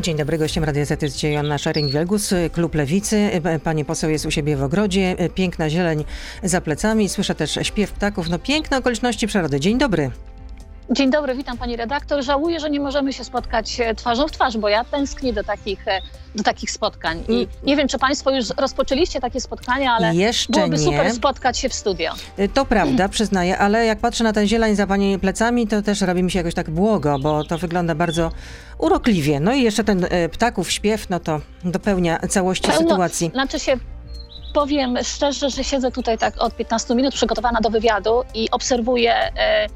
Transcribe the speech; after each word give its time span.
Dzień 0.00 0.16
dobry, 0.16 0.38
gościem 0.38 0.64
Radia 0.64 0.84
Z 0.84 1.02
jest 1.02 1.22
Joanna 1.22 1.56
Szaring-Wielgus, 1.56 2.34
Klub 2.52 2.74
Lewicy. 2.74 3.30
Pani 3.64 3.84
poseł 3.84 4.10
jest 4.10 4.26
u 4.26 4.30
siebie 4.30 4.56
w 4.56 4.62
ogrodzie, 4.62 5.16
piękna 5.34 5.70
zieleń 5.70 6.04
za 6.42 6.60
plecami, 6.60 7.08
słyszę 7.08 7.34
też 7.34 7.58
śpiew 7.62 7.92
ptaków, 7.92 8.28
no 8.28 8.38
piękne 8.38 8.78
okoliczności 8.78 9.26
przyrody. 9.26 9.60
Dzień 9.60 9.78
dobry. 9.78 10.10
Dzień 10.92 11.10
dobry, 11.10 11.34
witam 11.34 11.58
pani 11.58 11.76
redaktor. 11.76 12.22
Żałuję, 12.24 12.60
że 12.60 12.70
nie 12.70 12.80
możemy 12.80 13.12
się 13.12 13.24
spotkać 13.24 13.80
e, 13.80 13.94
twarzą 13.94 14.28
w 14.28 14.32
twarz, 14.32 14.56
bo 14.58 14.68
ja 14.68 14.84
tęsknię 14.84 15.32
do 15.32 15.44
takich, 15.44 15.88
e, 15.88 16.00
do 16.34 16.42
takich 16.42 16.70
spotkań. 16.70 17.24
I 17.28 17.48
nie 17.62 17.76
wiem, 17.76 17.88
czy 17.88 17.98
państwo 17.98 18.30
już 18.30 18.46
rozpoczęliście 18.56 19.20
takie 19.20 19.40
spotkania, 19.40 19.92
ale 19.92 20.14
Jeszcze 20.14 20.52
byłoby 20.52 20.76
nie. 20.76 20.82
super 20.84 21.12
spotkać 21.12 21.58
się 21.58 21.68
w 21.68 21.74
studio. 21.74 22.12
To 22.54 22.64
prawda, 22.64 23.08
przyznaję, 23.18 23.58
ale 23.58 23.86
jak 23.86 23.98
patrzę 23.98 24.24
na 24.24 24.32
tę 24.32 24.46
zieleń 24.46 24.76
za 24.76 24.86
pani 24.86 25.18
plecami, 25.18 25.66
to 25.66 25.82
też 25.82 26.00
robi 26.00 26.22
mi 26.22 26.30
się 26.30 26.38
jakoś 26.38 26.54
tak 26.54 26.70
błogo, 26.70 27.18
bo 27.18 27.44
to 27.44 27.58
wygląda 27.58 27.94
bardzo 27.94 28.30
urokliwie. 28.78 29.40
No 29.40 29.52
i 29.52 29.62
jeszcze 29.62 29.84
ten 29.84 30.06
e, 30.10 30.28
ptaków 30.28 30.70
śpiew, 30.70 31.10
no 31.10 31.20
to 31.20 31.40
dopełnia 31.64 32.18
całości 32.28 32.68
Pełno- 32.70 32.78
sytuacji. 32.90 33.30
Znaczy 33.32 33.60
się, 33.60 33.76
powiem 34.54 34.96
szczerze, 35.04 35.50
że 35.50 35.64
siedzę 35.64 35.90
tutaj 35.90 36.18
tak 36.18 36.34
od 36.38 36.56
15 36.56 36.94
minut 36.94 37.14
przygotowana 37.14 37.60
do 37.60 37.70
wywiadu 37.70 38.22
i 38.34 38.50
obserwuję 38.50 39.14
e, 39.14 39.30
e, 39.36 39.66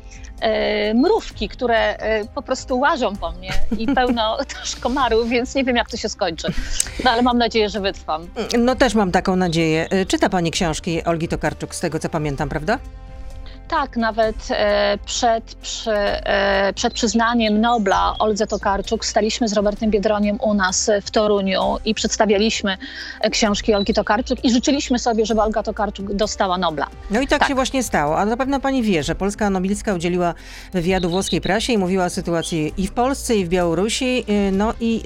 mrówki, 0.95 1.49
które 1.49 1.97
e, 1.97 2.25
po 2.25 2.43
prostu 2.43 2.79
łażą 2.79 3.17
po 3.17 3.33
mnie 3.33 3.51
i 3.79 3.87
pełno 3.87 4.39
też 4.61 4.77
komarów, 4.77 5.29
więc 5.29 5.55
nie 5.55 5.65
wiem, 5.65 5.77
jak 5.77 5.91
to 5.91 5.97
się 5.97 6.09
skończy. 6.09 6.49
No 7.05 7.11
ale 7.11 7.23
mam 7.23 7.39
nadzieję, 7.39 7.69
że 7.69 7.81
wytrwam. 7.81 8.27
No 8.59 8.75
też 8.75 8.95
mam 8.95 9.13
taką 9.13 9.37
nadzieję. 9.37 9.87
E, 9.91 10.07
Czyta 10.07 10.29
pani 10.29 10.51
książki 10.51 11.05
Olgi 11.05 11.29
Tokarczuk, 11.29 11.75
z 11.75 11.81
tego 11.81 11.99
co 11.99 12.09
pamiętam, 12.09 12.49
prawda? 12.49 12.79
Tak, 13.69 13.97
nawet 13.97 14.37
e, 14.51 14.99
przed, 15.07 15.55
przy, 15.55 15.91
e, 15.93 16.73
przed 16.73 16.95
przyznaniem 16.95 17.61
Nobla 17.61 18.15
Oldze 18.19 18.47
Tokarczuk 18.47 19.05
staliśmy 19.05 19.49
z 19.49 19.53
Robertem 19.53 19.91
Biedroniem 19.91 20.39
u 20.41 20.55
nas 20.55 20.91
w 21.05 21.11
Toruniu 21.11 21.77
i 21.85 21.95
przedstawialiśmy 21.95 22.77
e, 23.21 23.31
książki 23.31 23.75
Olgi 23.75 23.95
Tokarczuk 23.95 24.45
i 24.45 24.51
życzyliśmy 24.51 24.99
sobie, 24.99 25.27
żeby 25.27 25.41
Olga 25.43 25.63
Tokarczuk 25.63 26.13
dostała 26.15 26.59
Nobla. 26.59 26.87
No 27.11 27.21
i 27.21 27.27
tak, 27.29 27.39
Tak. 27.39 27.49
się 27.49 27.55
właśnie 27.55 27.83
stało. 27.83 28.19
A 28.19 28.25
na 28.25 28.37
pewno 28.37 28.61
pani 28.61 28.83
wie, 28.83 29.03
że 29.03 29.15
Polska 29.15 29.51
Nobilska 29.51 29.95
udzieliła 29.95 30.35
wywiadu 30.73 31.11
włoskiej 31.11 31.41
prasie 31.41 31.73
i 31.73 31.79
mówiła 31.79 32.05
o 32.05 32.11
sytuacji 32.11 32.75
i 32.77 32.87
w 32.87 32.93
Polsce, 32.93 33.37
i 33.37 33.45
w 33.45 33.49
Białorusi. 33.49 34.25
No 34.53 34.75
i 34.81 35.03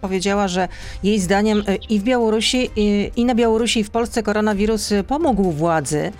powiedziała, 0.00 0.48
że 0.48 0.68
jej 1.02 1.20
zdaniem 1.20 1.62
i 1.88 2.00
w 2.00 2.02
Białorusi, 2.02 2.70
i 3.16 3.24
na 3.24 3.34
Białorusi, 3.34 3.80
i 3.80 3.84
w 3.84 3.90
Polsce 3.90 4.22
koronawirus 4.22 4.90
pomógł 5.08 5.50
władzy 5.50 6.12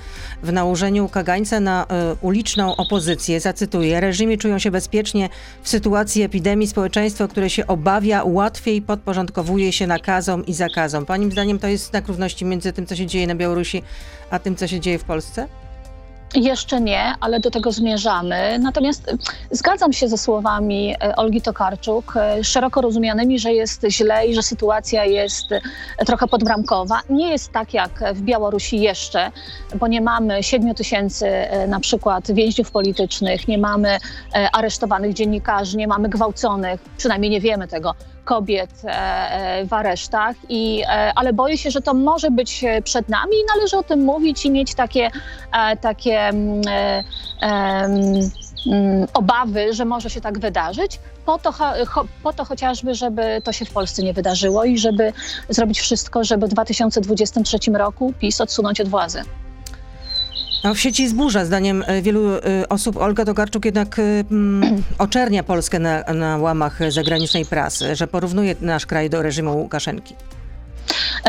w 0.43 0.53
nałożeniu 0.53 1.09
kagańca 1.09 1.61
na 1.61 1.78
y, 1.83 2.17
uliczną 2.21 2.77
opozycję. 2.77 3.41
Zacytuję: 3.41 4.01
Reżimy 4.01 4.39
czują 4.39 4.59
się 4.59 4.71
bezpiecznie 4.71 5.29
w 5.63 5.69
sytuacji 5.69 6.23
epidemii. 6.23 6.67
Społeczeństwo, 6.67 7.29
które 7.29 7.51
się 7.51 7.67
obawia, 7.67 8.25
łatwiej 8.25 8.83
podporządkowuje 8.83 9.73
się 9.73 9.87
nakazom 9.87 10.47
i 10.47 10.55
zakazom. 10.55 11.07
Pani 11.07 11.33
zdaniem 11.33 11.59
to 11.59 11.67
jest 11.67 11.87
znak 11.87 12.09
równości 12.09 12.45
między 12.45 12.73
tym, 12.73 12.87
co 12.87 12.97
się 12.97 13.07
dzieje 13.07 13.27
na 13.27 13.35
Białorusi, 13.35 13.83
a 14.31 14.39
tym, 14.39 14.57
co 14.57 14.67
się 14.67 14.81
dzieje 14.81 14.99
w 14.99 15.05
Polsce? 15.05 15.49
Jeszcze 16.35 16.81
nie, 16.81 17.15
ale 17.21 17.41
do 17.41 17.51
tego 17.51 17.73
zmierzamy. 17.73 18.59
Natomiast 18.59 19.09
e, 19.09 19.17
zgadzam 19.51 19.93
się 19.93 20.09
ze 20.09 20.19
słowami 20.19 20.95
e, 21.03 21.17
Olgi 21.17 21.43
Tokarczuk, 21.43 22.17
e, 22.17 22.45
szeroko 22.45 22.81
rozumianymi, 22.81 23.39
że 23.39 23.53
jest 23.53 23.87
źle 23.89 24.27
i 24.27 24.35
że 24.35 24.43
sytuacja 24.43 25.05
jest 25.05 25.47
trochę 26.07 26.27
podbramkowa. 26.27 27.01
Nie 27.11 27.31
jest 27.31 27.53
tak 27.53 27.75
jak 27.75 28.05
w 28.15 28.23
Białorusi 28.23 28.81
jeszcze, 28.81 29.31
bo 29.75 29.87
nie 29.87 30.01
mamy 30.01 30.43
7 30.43 30.75
tysięcy 30.75 31.27
na 31.69 31.81
przykład 31.81 32.33
więźniów 32.33 32.71
politycznych, 32.71 33.49
nie 33.49 33.59
mamy 33.59 33.99
aresztowanych 34.53 35.13
dziennikarzy, 35.15 35.77
nie 35.77 35.89
mamy 35.89 36.09
gwałconych, 36.09 36.81
przynajmniej 36.97 37.31
nie 37.31 37.41
wiemy 37.41 37.69
tego, 37.69 37.95
kobiet 38.29 38.71
e, 38.85 38.91
e, 38.91 39.67
w 39.67 39.73
aresztach, 39.73 40.37
i, 40.49 40.83
e, 40.83 41.13
ale 41.15 41.33
boję 41.33 41.59
się, 41.59 41.71
że 41.71 41.81
to 41.81 41.95
może 41.95 42.31
być 42.31 42.65
przed 42.85 43.09
nami 43.09 43.33
i 43.33 43.57
należy 43.57 43.77
o 43.77 43.83
tym 43.83 44.05
mówić 44.05 44.47
i 44.47 44.51
mieć 44.51 44.75
takie, 44.75 45.11
takie 45.81 46.21
mm, 46.21 46.63
mm, 48.67 49.07
obawy, 49.15 49.75
że 49.75 49.85
może 49.85 50.11
się 50.11 50.21
tak 50.21 50.39
wydarzyć, 50.39 51.01
po 51.27 51.39
to, 51.39 51.55
po 52.23 52.33
to 52.33 52.45
chociażby, 52.45 52.95
żeby 52.95 53.41
to 53.45 53.53
się 53.53 53.65
w 53.65 53.73
Polsce 53.73 54.03
nie 54.03 54.13
wydarzyło 54.13 54.65
i 54.65 54.79
żeby 54.79 55.13
zrobić 55.49 55.81
wszystko, 55.81 56.25
żeby 56.25 56.47
w 56.47 56.51
2023 56.51 57.59
roku 57.75 58.13
PiS 58.19 58.41
odsunąć 58.41 58.81
od 58.81 58.89
władzy. 58.89 59.23
No, 60.65 60.75
w 60.75 60.81
sieci 60.81 61.09
zburza, 61.09 61.45
zdaniem 61.45 61.85
e, 61.87 62.03
wielu 62.03 62.35
e, 62.35 62.41
osób, 62.69 62.97
Olga 62.97 63.25
Tokarczuk 63.25 63.65
jednak 63.65 63.99
e, 63.99 64.03
mm, 64.31 64.83
oczernia 64.99 65.43
Polskę 65.43 65.79
na, 65.79 66.03
na 66.03 66.37
łamach 66.37 66.93
zagranicznej 66.93 67.47
prasy, 67.47 67.97
że 67.97 68.07
porównuje 68.07 68.55
nasz 68.61 68.87
kraj 68.87 69.11
do 69.11 69.23
reżimu 69.23 69.59
Łukaszenki. 69.59 70.15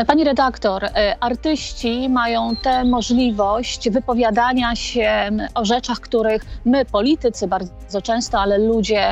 Pani 0.06 0.24
redaktor, 0.24 0.88
artyści 1.20 2.08
mają 2.08 2.56
tę 2.56 2.84
możliwość 2.84 3.90
wypowiadania 3.90 4.76
się 4.76 5.30
o 5.54 5.64
rzeczach, 5.64 6.00
których 6.00 6.44
my, 6.64 6.84
politycy, 6.84 7.48
bardzo 7.48 8.02
często, 8.02 8.40
ale 8.40 8.58
ludzie 8.58 9.08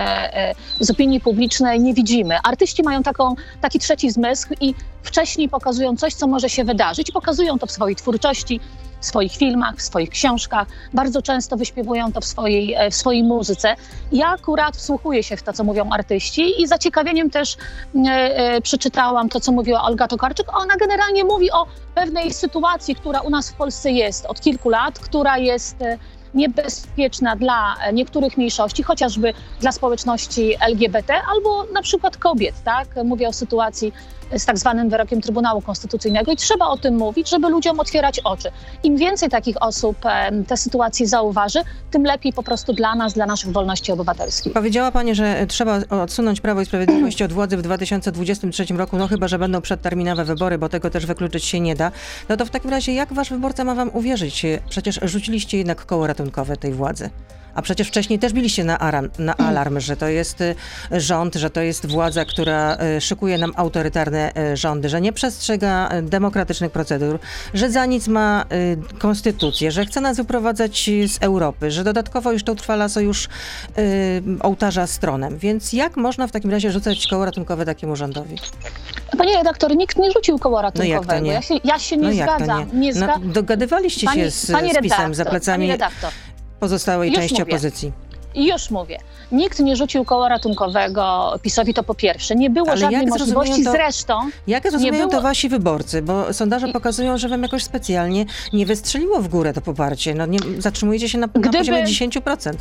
z 0.81 0.91
opinii 0.91 1.21
publicznej 1.21 1.81
nie 1.81 1.95
widzimy. 1.95 2.37
Artyści 2.45 2.83
mają 2.83 3.03
taką, 3.03 3.35
taki 3.61 3.79
trzeci 3.79 4.11
zmysł 4.11 4.49
i 4.61 4.75
wcześniej 5.03 5.49
pokazują 5.49 5.97
coś, 5.97 6.15
co 6.15 6.27
może 6.27 6.49
się 6.49 6.65
wydarzyć. 6.65 7.11
Pokazują 7.11 7.59
to 7.59 7.67
w 7.67 7.71
swojej 7.71 7.97
twórczości, 7.97 8.61
w 9.01 9.07
swoich 9.07 9.33
filmach, 9.33 9.77
w 9.77 9.83
swoich 9.83 10.11
książkach. 10.11 10.69
Bardzo 10.95 11.23
często 11.23 11.57
wyśpiewują 11.57 12.13
to 12.13 12.21
w 12.21 12.25
swojej, 12.25 12.75
e, 12.75 12.91
w 12.91 12.95
swojej 12.95 13.23
muzyce. 13.23 13.75
Ja 14.13 14.29
akurat 14.29 14.77
wsłuchuję 14.77 15.23
się 15.23 15.37
w 15.37 15.43
to, 15.43 15.53
co 15.53 15.65
mówią 15.65 15.91
artyści 15.91 16.63
i 16.63 16.67
z 16.67 16.69
zaciekawieniem 16.69 17.31
też 17.31 17.57
e, 17.57 18.11
e, 18.11 18.61
przeczytałam 18.61 19.29
to, 19.29 19.41
co 19.41 19.53
mówiła 19.53 19.83
Olga 19.83 20.09
Tokarczuk. 20.09 20.57
Ona 20.57 20.77
generalnie 20.77 21.25
mówi 21.25 21.51
o 21.51 21.67
pewnej 21.95 22.33
sytuacji, 22.33 22.95
która 22.95 23.21
u 23.21 23.31
nas 23.31 23.51
w 23.51 23.55
Polsce 23.55 23.91
jest 23.91 24.27
od 24.27 24.41
kilku 24.41 24.69
lat, 24.69 24.99
która 24.99 25.39
jest 25.39 25.83
e, 25.83 25.99
niebezpieczna 26.35 27.37
dla 27.37 27.77
e, 27.77 27.93
niektórych 27.93 28.37
mniejszości, 28.37 28.83
chociażby 28.83 29.33
dla 29.61 29.73
społeczności 29.73 30.55
LGBT 30.61 31.23
albo 31.35 31.65
na 31.73 31.83
przykład 31.83 32.17
kobiet, 32.17 32.55
tak? 32.65 32.89
Mówię 33.05 33.29
o 33.29 33.33
sytuacji 33.33 33.93
z 34.37 34.45
tak 34.45 34.59
zwanym 34.59 34.89
wyrokiem 34.89 35.21
Trybunału 35.21 35.61
Konstytucyjnego 35.61 36.33
i 36.33 36.37
trzeba 36.37 36.67
o 36.69 36.77
tym 36.77 36.97
mówić, 36.97 37.31
żeby 37.31 37.49
ludziom 37.49 37.81
otwierać 37.81 38.21
oczy. 38.25 38.49
Im 38.83 38.97
więcej 38.97 39.29
takich 39.29 39.63
osób 39.63 39.97
te 40.47 40.57
sytuacje 40.57 41.09
zauważy, 41.09 41.59
tym 41.91 42.05
lepiej 42.05 42.33
po 42.33 42.43
prostu 42.43 42.73
dla 42.73 42.95
nas, 42.95 43.15
dla 43.15 43.27
naszych 43.27 43.53
wolności 43.53 43.93
obywatelskich. 43.93 44.53
Powiedziała 44.53 44.91
pani, 44.91 45.15
że 45.15 45.47
trzeba 45.49 45.81
odsunąć 45.91 46.41
Prawo 46.41 46.61
i 46.61 46.67
Sprawiedliwość 46.67 47.23
od 47.23 47.33
władzy 47.33 47.57
w 47.57 47.63
2023 47.63 48.65
roku, 48.65 48.97
no 48.97 49.09
chyba, 49.09 49.29
że 49.29 49.39
będą 49.39 49.61
przedterminowe 49.61 50.25
wybory, 50.25 50.59
bo 50.59 50.69
tego 50.69 50.91
też 50.91 51.07
wykluczyć 51.07 51.45
się 51.45 51.61
nie 51.61 51.77
da. 51.77 51.91
No 52.29 52.37
to 52.37 52.47
w 52.47 52.51
takim 52.51 52.71
razie 52.71 52.95
jak 52.95 53.13
wasz 53.13 53.31
wyborca 53.31 53.65
ma 53.65 53.75
wam 53.75 53.91
uwierzyć? 53.93 54.47
Przecież 54.69 55.01
rzuciliście 55.03 55.59
jednak 55.59 55.87
koło 55.87 56.07
ratunkowe 56.07 56.57
tej 56.57 56.73
władzy. 56.73 57.11
A 57.59 57.63
przecież 57.63 57.89
wcześniej 57.89 58.19
też 58.19 58.33
biliście 58.33 58.65
na, 58.65 58.79
na 59.19 59.37
alarm, 59.37 59.81
że 59.81 59.97
to 59.97 60.09
jest 60.09 60.41
y, 60.41 60.55
rząd, 60.93 61.35
że 61.35 61.51
to 61.51 61.61
jest 61.61 61.87
władza, 61.87 62.25
która 62.25 62.77
y, 62.97 63.01
szykuje 63.01 63.39
nam 63.39 63.53
autorytarne 63.57 64.33
y, 64.53 64.57
rządy, 64.57 64.89
że 64.89 65.01
nie 65.01 65.13
przestrzega 65.13 65.89
demokratycznych 66.03 66.73
procedur, 66.73 67.19
że 67.55 67.71
za 67.71 67.87
nic 67.87 68.09
ma 68.09 68.45
konstytucję, 68.99 69.73
że 69.73 69.87
chce 69.87 70.01
nas 70.01 70.17
wyprowadzać 70.17 70.91
z 71.07 71.19
Europy, 71.23 71.71
że 71.71 71.85
dodatkowo 71.85 72.33
jeszcze 72.33 72.53
utrwala 72.53 72.89
sojusz 72.89 73.29
ołtarza 74.41 74.87
z 74.87 74.99
tronem. 74.99 75.39
Więc 75.39 75.73
jak 75.73 75.97
można 75.97 76.27
w 76.27 76.31
takim 76.33 76.51
razie 76.51 76.71
rzucać 76.73 77.07
koło 77.07 77.25
ratunkowe 77.25 77.65
takiemu 77.67 77.97
rządowi? 77.97 78.37
Panie 79.19 79.37
redaktor, 79.37 79.77
nikt 79.77 79.99
nie 79.99 80.13
rzucił 80.13 80.39
koła 80.39 80.63
No 80.63 80.67
jak 80.67 80.75
to 80.75 80.81
ratunkowego. 80.83 81.27
nie? 81.27 81.33
Ja, 81.33 81.43
się, 81.43 81.55
ja 81.65 81.79
się 81.79 81.97
nie 81.97 82.03
no 82.03 82.27
to 82.27 82.35
zgadzam. 82.35 82.81
nie? 82.81 82.95
zga- 82.95 83.21
no, 83.23 83.33
dogadywaliście 83.33 84.07
Pani- 84.07 84.21
się 84.23 84.31
z, 84.31 84.51
pani 84.53 84.73
z 84.73 84.77
PiSem 84.79 85.15
za 85.15 85.25
redaktor, 85.25 85.31
plecami 85.31 85.63
Pani 85.69 85.73
redaktor, 85.73 86.11
pozostałej 86.61 87.09
Już 87.11 87.19
części 87.19 87.35
mówię. 87.41 87.53
opozycji. 87.53 87.93
I 88.35 88.47
już 88.49 88.71
mówię, 88.71 88.99
nikt 89.33 89.59
nie 89.61 89.77
rzucił 89.77 90.05
koła 90.05 90.29
ratunkowego 90.29 91.35
PiSowi, 91.43 91.75
to 91.75 91.83
po 91.83 91.95
pierwsze. 91.95 92.35
Nie 92.35 92.51
było 92.51 92.69
Ale 92.69 92.77
żadnej 92.81 93.01
jak 93.01 93.11
możliwości. 93.19 93.65
to- 93.65 93.71
Zresztą 93.73 94.15
Jak 94.47 94.65
rozumieją 94.65 94.93
było- 95.09 95.11
to 95.11 95.21
wasi 95.23 95.49
wyborcy? 95.49 96.03
Bo 96.03 96.33
sondaże 96.33 96.69
pokazują, 96.69 97.19
że 97.19 97.29
wam 97.29 97.43
jakoś 97.43 97.63
specjalnie 97.65 98.25
nie 98.53 98.67
wystrzeliło 98.67 99.21
w 99.23 99.29
górę 99.29 99.53
to 99.53 99.61
poparcie. 99.61 100.15
No, 100.15 100.27
nie, 100.27 100.39
zatrzymujecie 100.59 101.19
na, 101.19 101.27
na 101.27 101.33
Gdyby- 101.33 101.59
poziomie 101.59 101.85
10%. 101.85 102.57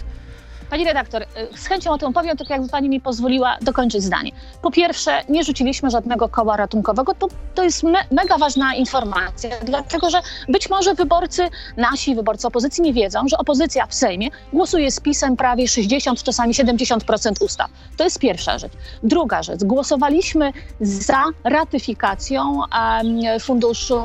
Pani 0.69 0.85
redaktor, 0.85 1.21
y, 1.23 1.57
z 1.57 1.67
chęcią 1.67 1.91
o 1.91 1.97
tym 1.97 2.13
powiem, 2.13 2.37
tylko 2.37 2.53
jakby 2.53 2.69
pani 2.69 2.89
mi 2.89 3.01
pozwoliła 3.01 3.57
dokończyć 3.61 4.03
zdanie. 4.03 4.31
Po 4.61 4.71
pierwsze, 4.71 5.21
nie 5.29 5.43
rzuciliśmy 5.43 5.89
żadnego 5.89 6.29
koła 6.29 6.57
ratunkowego. 6.57 7.13
To, 7.13 7.27
to 7.55 7.63
jest 7.63 7.83
me, 7.83 7.99
mega 8.11 8.37
ważna 8.37 8.75
informacja, 8.75 9.49
dlatego 9.63 10.09
że 10.09 10.21
być 10.49 10.69
może 10.69 10.93
wyborcy, 10.93 11.49
nasi 11.77 12.15
wyborcy 12.15 12.47
opozycji 12.47 12.83
nie 12.83 12.93
wiedzą, 12.93 13.27
że 13.27 13.37
opozycja 13.37 13.85
w 13.85 13.93
Sejmie 13.93 14.29
głosuje 14.53 14.91
z 14.91 14.99
PiSem 14.99 15.37
prawie 15.37 15.67
60, 15.67 16.23
czasami 16.23 16.53
70% 16.53 17.43
ustaw. 17.43 17.71
To 17.97 18.03
jest 18.03 18.19
pierwsza 18.19 18.59
rzecz. 18.59 18.73
Druga 19.03 19.43
rzecz, 19.43 19.63
głosowaliśmy 19.63 20.53
za 20.81 21.23
ratyfikacją 21.43 22.59
em, 22.65 23.39
funduszu 23.39 24.01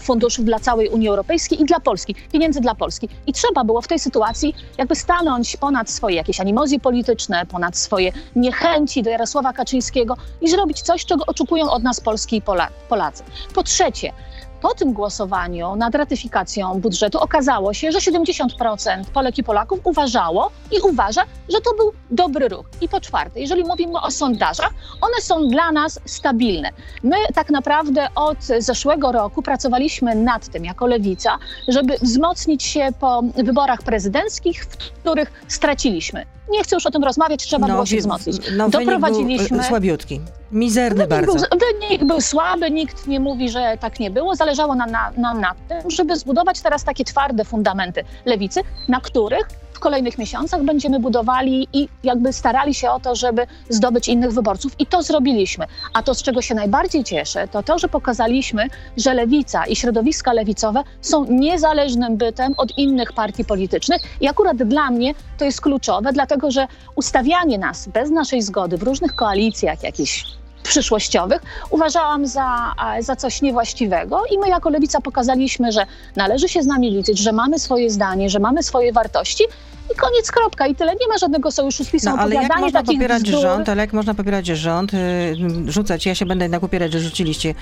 funduszów 0.00 0.44
dla 0.44 0.58
całej 0.58 0.88
Unii 0.88 1.08
Europejskiej 1.08 1.62
i 1.62 1.64
dla 1.64 1.80
Polski, 1.80 2.14
pieniędzy 2.32 2.60
dla 2.60 2.74
Polski. 2.74 3.08
I 3.26 3.32
trzeba 3.32 3.64
było 3.64 3.80
w 3.80 3.88
tej 3.88 3.98
sytuacji 3.98 4.54
jakby 4.78 4.96
stanąć 4.96 5.56
ponad 5.56 5.90
swoje 5.90 6.16
jakieś 6.16 6.40
animozje 6.40 6.80
polityczne, 6.80 7.46
ponad 7.46 7.76
swoje 7.76 8.12
niechęci 8.36 9.02
do 9.02 9.10
Jarosława 9.10 9.52
Kaczyńskiego 9.52 10.16
i 10.40 10.48
zrobić 10.48 10.82
coś, 10.82 11.04
czego 11.04 11.24
oczekują 11.26 11.70
od 11.70 11.82
nas 11.82 12.00
Polski 12.00 12.36
i 12.36 12.42
Pola 12.42 12.68
Polacy. 12.88 13.22
Po 13.54 13.62
trzecie, 13.62 14.12
po 14.60 14.74
tym 14.74 14.92
głosowaniu 14.92 15.76
nad 15.76 15.94
ratyfikacją 15.94 16.80
budżetu 16.80 17.18
okazało 17.18 17.74
się, 17.74 17.92
że 17.92 17.98
70% 17.98 19.04
Polek 19.14 19.38
i 19.38 19.44
Polaków 19.44 19.80
uważało 19.84 20.50
i 20.70 20.80
uważa, 20.80 21.22
że 21.48 21.60
to 21.60 21.74
był 21.76 21.92
dobry 22.10 22.48
ruch. 22.48 22.66
I 22.80 22.88
po 22.88 23.00
czwarte, 23.00 23.40
jeżeli 23.40 23.64
mówimy 23.64 24.00
o 24.00 24.10
sondażach, 24.10 24.70
one 25.00 25.20
są 25.20 25.48
dla 25.48 25.72
nas 25.72 26.00
stabilne. 26.04 26.70
My 27.02 27.16
tak 27.34 27.50
naprawdę 27.50 28.06
od 28.14 28.44
zeszłego 28.44 29.12
roku 29.12 29.42
pracowaliśmy 29.42 30.14
nad 30.14 30.48
tym 30.48 30.64
jako 30.64 30.86
lewica, 30.86 31.38
żeby 31.68 31.94
wzmocnić 32.02 32.62
się 32.62 32.88
po 33.00 33.22
wyborach 33.22 33.82
prezydenckich, 33.82 34.64
w 34.64 34.76
których 34.76 35.44
straciliśmy. 35.48 36.37
Nie 36.50 36.62
chcę 36.64 36.76
już 36.76 36.86
o 36.86 36.90
tym 36.90 37.04
rozmawiać, 37.04 37.46
trzeba 37.46 37.66
było 37.66 37.86
się 37.86 37.96
wzmocnić. 37.96 38.36
No, 38.56 38.68
Doprowadziliśmy- 38.68 39.36
wynik 39.38 39.48
był, 39.52 39.60
e, 39.60 39.64
słabiutki. 39.64 40.20
Mizerny 40.52 41.06
Wynik 41.06 41.10
bardzo. 41.10 41.32
był, 41.32 41.58
wynik 41.80 42.04
był 42.04 42.20
słaby, 42.20 42.70
nikt 42.70 43.06
nie 43.06 43.20
mówi, 43.20 43.48
że 43.48 43.76
tak 43.80 44.00
nie 44.00 44.10
było. 44.10 44.34
Zależało 44.36 44.74
nam 44.74 44.90
na, 44.90 45.10
nam 45.16 45.40
na 45.40 45.54
tym, 45.68 45.90
żeby 45.90 46.16
zbudować 46.16 46.60
teraz 46.60 46.84
takie 46.84 47.04
twarde 47.04 47.44
fundamenty 47.44 48.04
lewicy, 48.24 48.60
na 48.88 49.00
których 49.00 49.48
w 49.78 49.80
kolejnych 49.80 50.18
miesiącach 50.18 50.62
będziemy 50.62 51.00
budowali 51.00 51.68
i 51.72 51.88
jakby 52.04 52.32
starali 52.32 52.74
się 52.74 52.90
o 52.90 53.00
to, 53.00 53.14
żeby 53.14 53.46
zdobyć 53.68 54.08
innych 54.08 54.32
wyborców. 54.32 54.72
I 54.78 54.86
to 54.86 55.02
zrobiliśmy. 55.02 55.66
A 55.92 56.02
to, 56.02 56.14
z 56.14 56.22
czego 56.22 56.42
się 56.42 56.54
najbardziej 56.54 57.04
cieszę, 57.04 57.48
to 57.48 57.62
to, 57.62 57.78
że 57.78 57.88
pokazaliśmy, 57.88 58.66
że 58.96 59.14
lewica 59.14 59.66
i 59.66 59.76
środowiska 59.76 60.32
lewicowe 60.32 60.82
są 61.00 61.24
niezależnym 61.24 62.16
bytem 62.16 62.54
od 62.56 62.78
innych 62.78 63.12
partii 63.12 63.44
politycznych. 63.44 64.02
I 64.20 64.28
akurat 64.28 64.56
dla 64.56 64.90
mnie 64.90 65.14
to 65.38 65.44
jest 65.44 65.60
kluczowe, 65.60 66.12
dlatego 66.12 66.50
że 66.50 66.66
ustawianie 66.96 67.58
nas 67.58 67.88
bez 67.88 68.10
naszej 68.10 68.42
zgody 68.42 68.78
w 68.78 68.82
różnych 68.82 69.14
koalicjach, 69.14 69.82
jakichś 69.82 70.24
przyszłościowych. 70.68 71.42
Uważałam 71.70 72.26
za, 72.26 72.74
za 73.00 73.16
coś 73.16 73.42
niewłaściwego 73.42 74.22
i 74.30 74.38
my 74.38 74.48
jako 74.48 74.70
lewica 74.70 75.00
pokazaliśmy, 75.00 75.72
że 75.72 75.86
należy 76.16 76.48
się 76.48 76.62
z 76.62 76.66
nami 76.66 76.90
liczyć, 76.90 77.18
że 77.18 77.32
mamy 77.32 77.58
swoje 77.58 77.90
zdanie, 77.90 78.30
że 78.30 78.38
mamy 78.38 78.62
swoje 78.62 78.92
wartości 78.92 79.44
i 79.92 79.96
koniec, 79.96 80.30
kropka. 80.30 80.66
I 80.66 80.74
tyle. 80.74 80.92
Nie 80.92 81.08
ma 81.08 81.18
żadnego 81.18 81.50
sojuszu 81.50 81.84
z 81.84 81.90
PiSem. 81.90 82.16
No 82.16 82.22
ale 82.22 82.34
jak 82.34 82.60
można 82.60 82.82
popierać 82.82 83.22
bzdur, 83.22 83.42
rząd, 83.42 83.68
ale 83.68 83.80
jak 83.80 83.92
można 83.92 84.14
popierać 84.14 84.46
rząd, 84.46 84.94
y, 84.94 85.36
rzucać, 85.66 86.06
ja 86.06 86.14
się 86.14 86.26
będę 86.26 86.44
jednak 86.44 86.62
upierać, 86.62 86.92
że 86.92 87.00
rzuciliście 87.00 87.54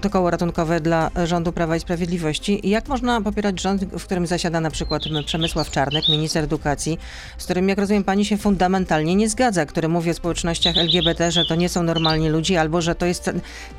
to, 0.00 0.10
koło 0.10 0.30
ratunkowe 0.30 0.80
dla 0.80 1.10
rządu 1.24 1.52
Prawa 1.52 1.76
i 1.76 1.80
Sprawiedliwości. 1.80 2.66
I 2.66 2.70
jak 2.70 2.88
można 2.88 3.20
popierać 3.20 3.60
rząd, 3.60 3.84
w 3.84 4.04
którym 4.04 4.26
zasiada 4.26 4.60
na 4.60 4.70
przykład 4.70 5.02
Przemysław 5.26 5.70
Czarnek, 5.70 6.08
minister 6.08 6.44
edukacji, 6.44 6.98
z 7.38 7.44
którym, 7.44 7.68
jak 7.68 7.78
rozumiem, 7.78 8.04
pani 8.04 8.24
się 8.24 8.36
fundamentalnie 8.36 9.14
nie 9.14 9.28
zgadza, 9.28 9.66
który 9.66 9.88
mówi 9.88 10.10
o 10.10 10.14
społecznościach 10.14 10.76
LGBT, 10.76 11.32
że 11.32 11.44
to 11.44 11.54
nie 11.54 11.68
są 11.68 11.82
normalni 11.82 12.28
ludzie, 12.28 12.60
albo 12.60 12.82
że 12.82 12.94
to 12.94 13.06
jest 13.06 13.24
ta, 13.24 13.32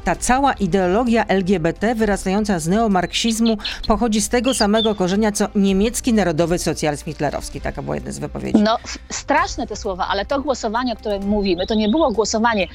ta 0.03 0.15
cała 0.15 0.53
ideologia 0.53 1.25
LGBT 1.27 1.95
wyrastająca 1.95 2.59
z 2.59 2.67
neomarksizmu, 2.67 3.57
pochodzi 3.87 4.21
z 4.21 4.29
tego 4.29 4.53
samego 4.53 4.95
korzenia, 4.95 5.31
co 5.31 5.47
niemiecki 5.55 6.13
narodowy 6.13 6.59
socjalizm 6.59 7.05
hitlerowski. 7.05 7.61
Taka 7.61 7.80
była 7.81 7.95
jedna 7.95 8.11
z 8.11 8.19
wypowiedzi. 8.19 8.63
No, 8.63 8.77
straszne 9.09 9.67
te 9.67 9.75
słowa, 9.75 10.07
ale 10.07 10.25
to 10.25 10.41
głosowanie, 10.41 10.93
o 10.93 10.95
którym 10.95 11.27
mówimy, 11.27 11.67
to 11.67 11.75
nie 11.75 11.89
było 11.89 12.11
głosowanie 12.11 12.67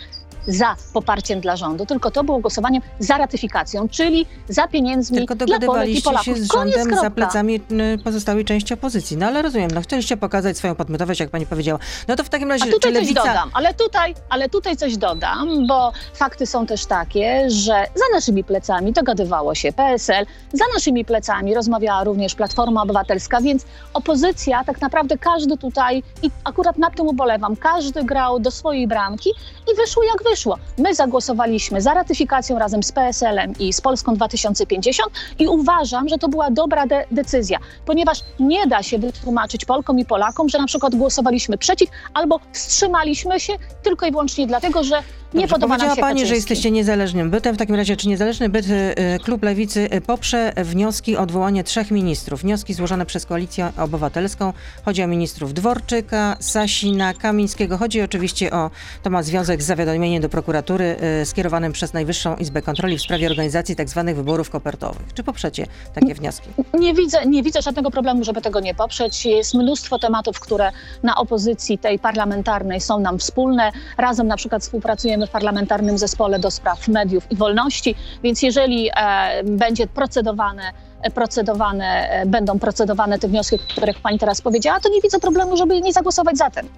za 0.47 0.77
poparciem 0.93 1.41
dla 1.41 1.57
rządu, 1.57 1.87
tylko 1.87 2.11
to 2.11 2.25
było 2.25 2.39
głosowaniem 2.39 2.83
za 2.99 3.19
ratyfikacją, 3.19 3.89
czyli 3.89 4.27
za 4.49 4.69
pieniędzmi 4.69 5.19
Tylko 5.19 5.35
dla 5.35 5.61
Polek 5.61 5.89
i 5.89 6.03
Polaków. 6.03 6.25
się 6.25 6.35
z 6.35 6.53
rządem 6.53 6.97
za 6.97 7.11
plecami 7.11 7.61
pozostałej 8.05 8.45
części 8.45 8.75
opozycji. 8.75 9.17
No 9.17 9.27
ale 9.27 9.43
rozumiem, 9.43 9.71
no 9.75 9.81
chcieliście 9.81 10.17
pokazać 10.17 10.57
swoją 10.57 10.75
podmiotowość, 10.75 11.21
jak 11.21 11.31
pani 11.31 11.47
powiedziała. 11.47 11.79
No 12.09 12.17
to 12.17 12.25
w 12.25 12.29
takim 12.29 12.51
razie, 12.51 12.65
A 12.65 12.73
tutaj 12.73 12.95
coś 12.95 13.13
dodam, 13.13 13.51
ale 13.55 13.75
tutaj, 13.75 14.15
ale 14.29 14.49
tutaj 14.49 14.77
coś 14.77 14.97
dodam, 14.97 15.67
bo 15.67 15.93
fakty 16.15 16.47
są 16.47 16.67
też 16.67 16.87
takie, 16.87 17.51
że 17.51 17.87
za 17.95 18.05
naszymi 18.15 18.45
plecami 18.45 18.93
dogadywało 18.93 19.55
się 19.55 19.73
PSL, 19.73 20.27
za 20.53 20.65
naszymi 20.75 21.05
plecami 21.05 21.55
rozmawiała 21.55 22.05
również 22.05 22.35
Platforma 22.35 22.83
Obywatelska, 22.83 23.41
więc 23.41 23.65
opozycja, 23.95 24.65
tak 24.65 24.81
naprawdę 24.81 25.19
każdy 25.19 25.57
tutaj, 25.57 26.03
i 26.23 26.31
akurat 26.45 26.79
nad 26.79 26.97
tym 26.97 27.09
ubolewam, 27.09 27.57
każdy 27.57 28.05
grał 28.05 28.41
do 28.41 28.51
swojej 28.51 28.89
bramki 28.89 29.31
i 29.73 29.77
wyszło 29.77 30.03
jak 30.03 30.23
wyszło. 30.23 30.36
My 30.79 30.95
zagłosowaliśmy 30.95 31.81
za 31.83 31.95
ratyfikacją 31.95 32.59
razem 32.59 32.83
z 32.83 32.93
PSL-em 32.93 33.53
i 33.59 33.73
z 33.73 33.81
Polską 33.81 34.15
2050 34.15 35.13
i 35.39 35.49
uważam, 35.49 36.09
że 36.09 36.19
to 36.19 36.29
była 36.29 36.51
dobra 36.51 36.87
de- 36.87 37.05
decyzja, 37.11 37.59
ponieważ 37.87 38.21
nie 38.41 38.67
da 38.67 38.83
się 38.83 38.99
wytłumaczyć 38.99 39.65
Polkom 39.65 39.99
i 39.99 40.05
Polakom, 40.05 40.49
że 40.49 40.59
na 40.59 40.67
przykład 40.67 40.95
głosowaliśmy 40.95 41.59
przeciw 41.59 41.91
albo 42.15 42.41
wstrzymaliśmy 42.53 43.41
się 43.41 43.53
tylko 43.83 44.07
i 44.07 44.11
wyłącznie 44.11 44.47
dlatego, 44.47 44.85
że 44.85 45.03
Dobrze, 45.41 45.55
podoba 45.55 45.77
nam 45.77 45.79
powiedziała 45.79 45.95
się 45.97 46.01
pani, 46.01 46.21
że 46.21 46.25
Kaczyński. 46.25 46.53
jesteście 46.53 46.71
niezależnym 46.71 47.31
bytem. 47.31 47.55
W 47.55 47.59
takim 47.59 47.75
razie, 47.75 47.97
czy 47.97 48.09
niezależny 48.09 48.49
byt, 48.49 48.67
y, 48.67 48.95
y, 49.15 49.19
klub 49.19 49.43
Lewicy 49.43 49.89
y, 49.95 50.01
poprze 50.01 50.53
wnioski 50.57 51.17
o 51.17 51.21
odwołanie 51.21 51.65
trzech 51.65 51.91
ministrów? 51.91 52.43
Wnioski 52.43 52.75
złożone 52.75 53.07
przez 53.07 53.27
Koalicję 53.27 53.73
Obywatelską. 53.79 54.53
Chodzi 54.85 55.03
o 55.03 55.07
ministrów 55.07 55.55
Dworczyka, 55.55 56.37
Sasina, 56.41 57.15
Kamińskiego. 57.15 57.79
Chodzi 57.79 58.03
oczywiście 58.03 58.51
o, 58.51 58.71
to 59.03 59.11
ma 59.11 59.23
związek 59.23 59.63
z 59.63 59.67
zawiadomieniem 59.67 60.23
do 60.23 60.29
prokuratury 60.29 60.97
y, 61.23 61.27
skierowanym 61.27 61.73
przez 61.73 61.93
Najwyższą 61.93 62.37
Izbę 62.37 62.63
Kontroli 62.63 62.99
w 62.99 63.03
sprawie 63.03 63.27
organizacji 63.27 63.77
tzw. 63.77 64.13
wyborów 64.15 64.51
kopertowych. 64.51 65.15
Czy 65.15 65.23
poprzecie 65.23 65.67
takie 65.95 66.15
wnioski? 66.15 66.49
Nie 66.75 66.95
widzę, 66.95 67.27
nie 67.27 67.43
widzę 67.43 67.63
żadnego 67.63 67.91
problemu, 67.91 68.25
żeby 68.25 68.41
tego 68.41 68.61
nie 68.61 68.75
poprzeć. 68.75 69.27
Jest 69.27 69.55
mnóstwo 69.55 69.99
tematów, 69.99 70.41
które 70.41 70.73
na 71.03 71.17
opozycji 71.17 71.79
tej 71.79 71.99
parlamentarnej 71.99 72.81
są 72.81 73.01
nam 73.01 73.19
wspólne. 73.19 73.73
Razem 73.99 74.27
na 74.27 74.37
przykład 74.37 74.63
współpracujemy 74.63 75.26
w 75.27 75.31
parlamentarnym 75.31 75.99
zespole 75.99 76.39
do 76.39 76.51
spraw 76.51 76.89
mediów 76.89 77.31
i 77.31 77.37
wolności, 77.37 77.95
więc 78.23 78.43
jeżeli 78.43 78.91
e, 78.97 79.45
będzie 79.45 79.87
procedowane 79.87 80.73
e, 81.03 81.11
procedowane, 81.11 82.11
e, 82.11 82.27
będą 82.27 82.59
procedowane 82.59 83.19
te 83.19 83.29
wnioski, 83.29 83.57
o 83.57 83.59
których 83.59 84.01
pani 84.01 84.19
teraz 84.19 84.41
powiedziała, 84.41 84.81
to 84.81 84.89
nie 84.89 85.01
widzę 85.01 85.19
problemu, 85.19 85.57
żeby 85.57 85.81
nie 85.81 85.93
zagłosować 85.93 86.39
za 86.39 86.51
tym. 86.51 86.69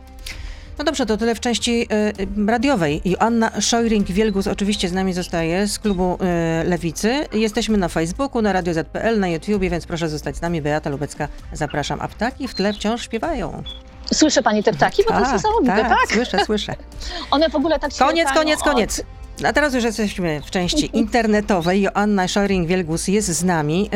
No 0.78 0.84
dobrze, 0.84 1.06
to 1.06 1.16
tyle 1.16 1.34
w 1.34 1.40
części 1.40 1.88
y, 2.42 2.50
radiowej. 2.50 3.00
Joanna 3.04 3.50
Szojring-Wielgus 3.50 4.50
oczywiście 4.50 4.88
z 4.88 4.92
nami 4.92 5.12
zostaje 5.12 5.66
z 5.66 5.78
klubu 5.78 6.14
y, 6.14 6.68
Lewicy. 6.68 7.26
Jesteśmy 7.32 7.78
na 7.78 7.88
Facebooku, 7.88 8.42
na 8.42 8.52
Radio 8.52 8.74
ZPL, 8.74 9.18
na 9.20 9.28
YouTubie, 9.28 9.70
więc 9.70 9.86
proszę 9.86 10.08
zostać 10.08 10.36
z 10.36 10.40
nami. 10.40 10.62
Beata 10.62 10.90
Lubecka, 10.90 11.28
zapraszam. 11.52 12.00
A 12.00 12.08
ptaki 12.08 12.48
w 12.48 12.54
tle 12.54 12.72
wciąż 12.72 13.02
śpiewają. 13.02 13.62
Słyszy 14.14 14.42
pani 14.42 14.62
te 14.62 14.72
ptaki? 14.72 15.02
Bo 15.08 15.12
to 15.14 15.20
jest 15.20 15.32
niesamowite, 15.32 15.72
tak, 15.76 15.88
tak? 15.88 16.08
słyszę, 16.12 16.44
słyszę. 16.44 16.74
One 17.30 17.48
w 17.50 17.54
ogóle 17.54 17.78
tak 17.78 17.90
Koniec, 17.98 18.14
świerkają 18.14 18.34
koniec, 18.40 18.58
od- 18.60 18.64
koniec. 18.64 19.02
A 19.44 19.52
teraz 19.52 19.74
już 19.74 19.84
jesteśmy 19.84 20.40
w 20.46 20.50
części 20.50 20.90
internetowej. 20.98 21.82
Joanna 21.82 22.26
Scheuring-Wielgus 22.26 23.10
jest 23.12 23.28
z 23.28 23.44
nami. 23.44 23.90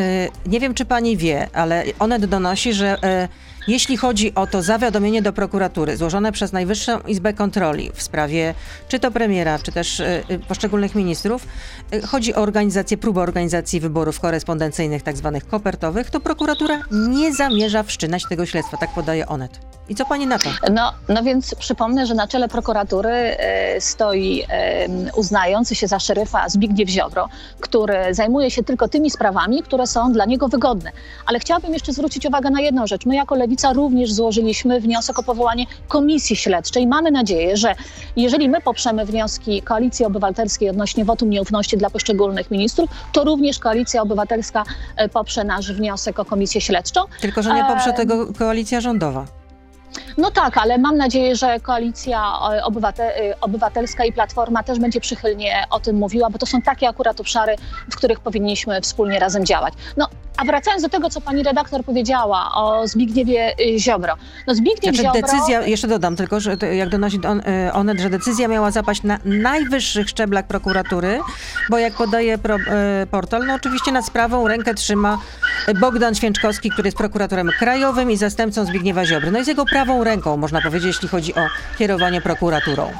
Y, 0.47 0.49
Nie 0.51 0.61
wiem, 0.61 0.75
czy 0.75 0.85
pani 0.85 1.17
wie, 1.17 1.49
ale 1.53 1.85
Onet 1.99 2.25
donosi, 2.27 2.73
że 2.73 2.97
y, 3.25 3.29
jeśli 3.69 3.97
chodzi 3.97 4.35
o 4.35 4.47
to 4.47 4.63
zawiadomienie 4.63 5.23
do 5.23 5.33
prokuratury 5.33 5.97
złożone 5.97 6.33
przez 6.33 6.53
Najwyższą 6.53 7.01
Izbę 7.01 7.33
Kontroli 7.33 7.91
w 7.95 8.03
sprawie 8.03 8.55
czy 8.89 9.01
to 9.01 9.11
premiera, 9.11 9.59
czy 9.59 9.73
też 9.73 10.01
y, 10.01 10.25
y, 10.31 10.39
poszczególnych 10.39 10.95
ministrów, 10.95 11.47
y, 11.95 12.03
chodzi 12.03 12.35
o 12.35 12.39
organizację, 12.39 12.97
próbę 12.97 13.21
organizacji 13.21 13.81
wyborów 13.81 14.21
korespondencyjnych, 14.21 15.03
tak 15.03 15.17
zwanych 15.17 15.47
kopertowych, 15.47 16.11
to 16.11 16.21
prokuratura 16.21 16.81
nie 16.91 17.35
zamierza 17.35 17.83
wszczynać 17.83 18.25
tego 18.29 18.47
śledztwa, 18.47 18.77
tak 18.77 18.95
podaje 18.95 19.27
Onet. 19.27 19.73
I 19.89 19.95
co 19.95 20.05
pani 20.05 20.27
na 20.27 20.39
to? 20.39 20.51
No, 20.73 20.93
no 21.09 21.23
więc 21.23 21.55
przypomnę, 21.55 22.07
że 22.07 22.15
na 22.15 22.29
czele 22.29 22.49
prokuratury 22.49 23.11
e, 23.11 23.81
stoi 23.81 24.43
e, 24.49 24.89
uznający 25.17 25.75
się 25.75 25.87
za 25.87 25.99
szeryfa 25.99 26.49
Zbigniew 26.49 26.89
Ziobro, 26.89 27.29
który 27.61 28.15
zajmuje 28.15 28.51
się 28.51 28.63
tylko 28.63 28.89
tymi 28.89 29.11
sprawami, 29.11 29.63
które 29.63 29.87
są 29.87 30.13
dla 30.13 30.25
niego 30.25 30.49
wygodne. 30.49 30.93
Ale 31.27 31.39
chciałabym 31.39 31.73
jeszcze 31.73 31.93
zwrócić 31.93 32.27
uwagę 32.27 32.51
na 32.51 32.61
jedną 32.61 32.87
rzecz. 32.87 33.07
My 33.07 33.17
jako 33.17 33.35
Lewica 33.53 33.73
również 33.73 34.13
złożyliśmy 34.13 34.81
wniosek 34.81 35.19
o 35.19 35.23
powołanie 35.23 35.67
komisji 35.89 36.37
śledczej. 36.37 36.87
Mamy 36.87 37.11
nadzieję, 37.11 37.57
że 37.57 37.75
jeżeli 38.17 38.49
my 38.49 38.61
poprzemy 38.61 39.05
wnioski 39.05 39.63
Koalicji 39.63 40.05
Obywatelskiej 40.05 40.71
odnośnie 40.71 41.05
wotum 41.05 41.31
nieufności 41.31 41.77
dla 41.77 41.91
poszczególnych 41.91 42.51
ministrów, 42.51 42.91
to 43.13 43.25
również 43.25 43.59
Koalicja 43.59 44.03
Obywatelska 44.03 44.65
e, 44.97 45.09
poprze 45.09 45.45
nasz 45.45 45.73
wniosek 45.73 46.19
o 46.19 46.25
komisję 46.25 46.61
śledczą. 46.61 47.01
Tylko, 47.21 47.43
że 47.43 47.55
nie 47.55 47.65
poprze 47.65 47.91
Em. 47.91 47.97
tego 47.97 48.33
koalicja 48.39 48.81
rządowa. 48.81 49.42
No 50.19 50.31
tak, 50.31 50.59
ale 50.59 50.79
mam 50.79 50.97
nadzieję, 50.97 51.37
że 51.37 51.61
koalicja 51.61 52.33
e, 52.53 52.65
obywate, 52.65 53.17
e, 53.17 53.41
obywatelska 53.41 54.05
i 54.05 54.13
Platforma 54.13 54.63
też 54.63 54.79
będzie 54.79 55.01
przychylnie 55.01 55.65
o 55.71 55.81
tym 55.81 55.97
mówiła, 55.97 56.31
bo 56.31 56.39
to 56.39 56.47
są 56.47 56.63
takie 56.63 56.89
akurat 56.89 57.21
obszary, 57.21 57.57
w 57.91 57.97
których 57.97 58.21
powinniśmy 58.21 58.81
wspólnie 58.81 59.19
razem 59.19 59.47
działać. 59.47 59.75
No, 59.97 60.09
a 60.37 60.45
wracając 60.45 60.83
do 60.83 60.89
tego, 60.89 61.11
co 61.11 61.21
pani 61.21 61.43
redaktor 61.43 61.85
powiedziała 61.85 62.51
o 62.55 62.89
Zbigniewie 62.89 63.55
y, 63.61 63.79
Ziobro. 63.79 64.15
No 64.47 64.55
Zbigniew 64.55 64.95
Znaczy 64.97 65.03
Ziobro... 65.03 65.21
decyzja, 65.21 65.67
jeszcze 65.67 65.89
dodam 65.89 66.17
tylko, 66.17 66.41
że 66.41 66.57
jak 66.73 66.89
donosi 66.89 67.21
on, 67.27 67.43
Onet, 67.73 68.01
że 68.01 68.11
decyzja 68.11 68.49
miała 68.49 68.71
zapaść 68.71 69.03
na 69.03 69.19
najwyższych 69.25 70.09
szczeblach 70.09 70.47
prokuratury, 70.47 71.21
bo 71.71 71.79
jak 71.79 71.93
podaje 71.93 72.39
pro, 72.39 72.57
portal, 73.11 73.47
no 73.47 73.55
oczywiście 73.55 73.93
nad 73.93 74.07
sprawą 74.07 74.49
rękę 74.49 74.75
trzyma 74.75 75.19
Bogdan 75.81 76.15
Święczkowski, 76.15 76.71
który 76.71 76.87
jest 76.87 76.99
prokuratorem 76.99 77.51
krajowym 77.59 78.11
i 78.11 78.17
zastępcą 78.17 78.65
Zbigniewa 78.65 79.05
Ziobry. 79.05 79.31
No 79.31 79.39
i 79.39 79.45
z 79.45 79.47
jego 79.47 79.65
prawą 79.85 80.05
ręką, 80.05 80.37
można 80.37 80.61
powiedzieć, 80.61 80.87
jeśli 80.87 81.09
chodzi 81.09 81.35
o 81.35 81.47
kierowanie 81.79 82.21
prokuraturą. 82.21 82.93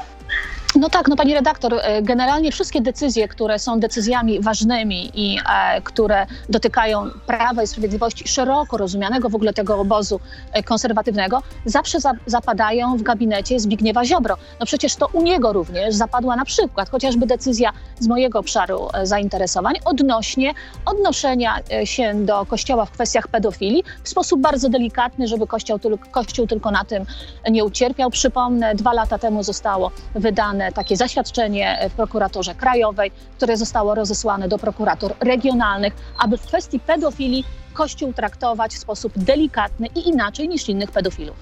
No 0.75 0.89
tak, 0.89 1.07
no 1.07 1.15
pani 1.15 1.33
redaktor, 1.33 1.73
e, 1.73 2.01
generalnie 2.01 2.51
wszystkie 2.51 2.81
decyzje, 2.81 3.27
które 3.27 3.59
są 3.59 3.79
decyzjami 3.79 4.41
ważnymi 4.41 5.11
i 5.13 5.39
e, 5.49 5.81
które 5.81 6.25
dotykają 6.49 7.09
prawa 7.27 7.63
i 7.63 7.67
sprawiedliwości 7.67 8.27
szeroko 8.27 8.77
rozumianego 8.77 9.29
w 9.29 9.35
ogóle 9.35 9.53
tego 9.53 9.79
obozu 9.79 10.19
e, 10.51 10.63
konserwatywnego, 10.63 11.41
zawsze 11.65 11.99
za, 11.99 12.13
zapadają 12.25 12.97
w 12.97 13.01
gabinecie 13.01 13.59
Zbigniewa 13.59 14.05
Ziobro. 14.05 14.37
No 14.59 14.65
przecież 14.65 14.95
to 14.95 15.07
u 15.07 15.21
niego 15.21 15.53
również 15.53 15.95
zapadła 15.95 16.35
na 16.35 16.45
przykład 16.45 16.89
chociażby 16.89 17.25
decyzja 17.25 17.71
z 17.99 18.07
mojego 18.07 18.39
obszaru 18.39 18.87
e, 18.93 19.05
zainteresowań 19.05 19.75
odnośnie 19.85 20.53
odnoszenia 20.85 21.59
się 21.83 22.25
do 22.25 22.45
Kościoła 22.45 22.85
w 22.85 22.91
kwestiach 22.91 23.27
pedofilii 23.27 23.83
w 24.03 24.09
sposób 24.09 24.41
bardzo 24.41 24.69
delikatny, 24.69 25.27
żeby 25.27 25.47
Kościół, 25.47 25.79
Kościół 26.11 26.47
tylko 26.47 26.71
na 26.71 26.85
tym 26.85 27.05
nie 27.49 27.63
ucierpiał. 27.63 28.09
Przypomnę, 28.09 28.75
dwa 28.75 28.93
lata 28.93 29.17
temu 29.17 29.43
zostało 29.43 29.91
wydane 30.15 30.62
takie 30.71 30.97
zaświadczenie 30.97 31.89
w 31.89 31.93
prokuraturze 31.93 32.55
krajowej, 32.55 33.11
które 33.37 33.57
zostało 33.57 33.95
rozesłane 33.95 34.47
do 34.47 34.57
prokuratur 34.57 35.13
regionalnych, 35.19 35.93
aby 36.17 36.37
w 36.37 36.41
kwestii 36.41 36.79
pedofilii 36.79 37.45
Kościół 37.73 38.13
traktować 38.13 38.73
w 38.73 38.77
sposób 38.77 39.13
delikatny 39.15 39.87
i 39.95 40.09
inaczej 40.09 40.49
niż 40.49 40.69
innych 40.69 40.91
pedofilów. 40.91 41.35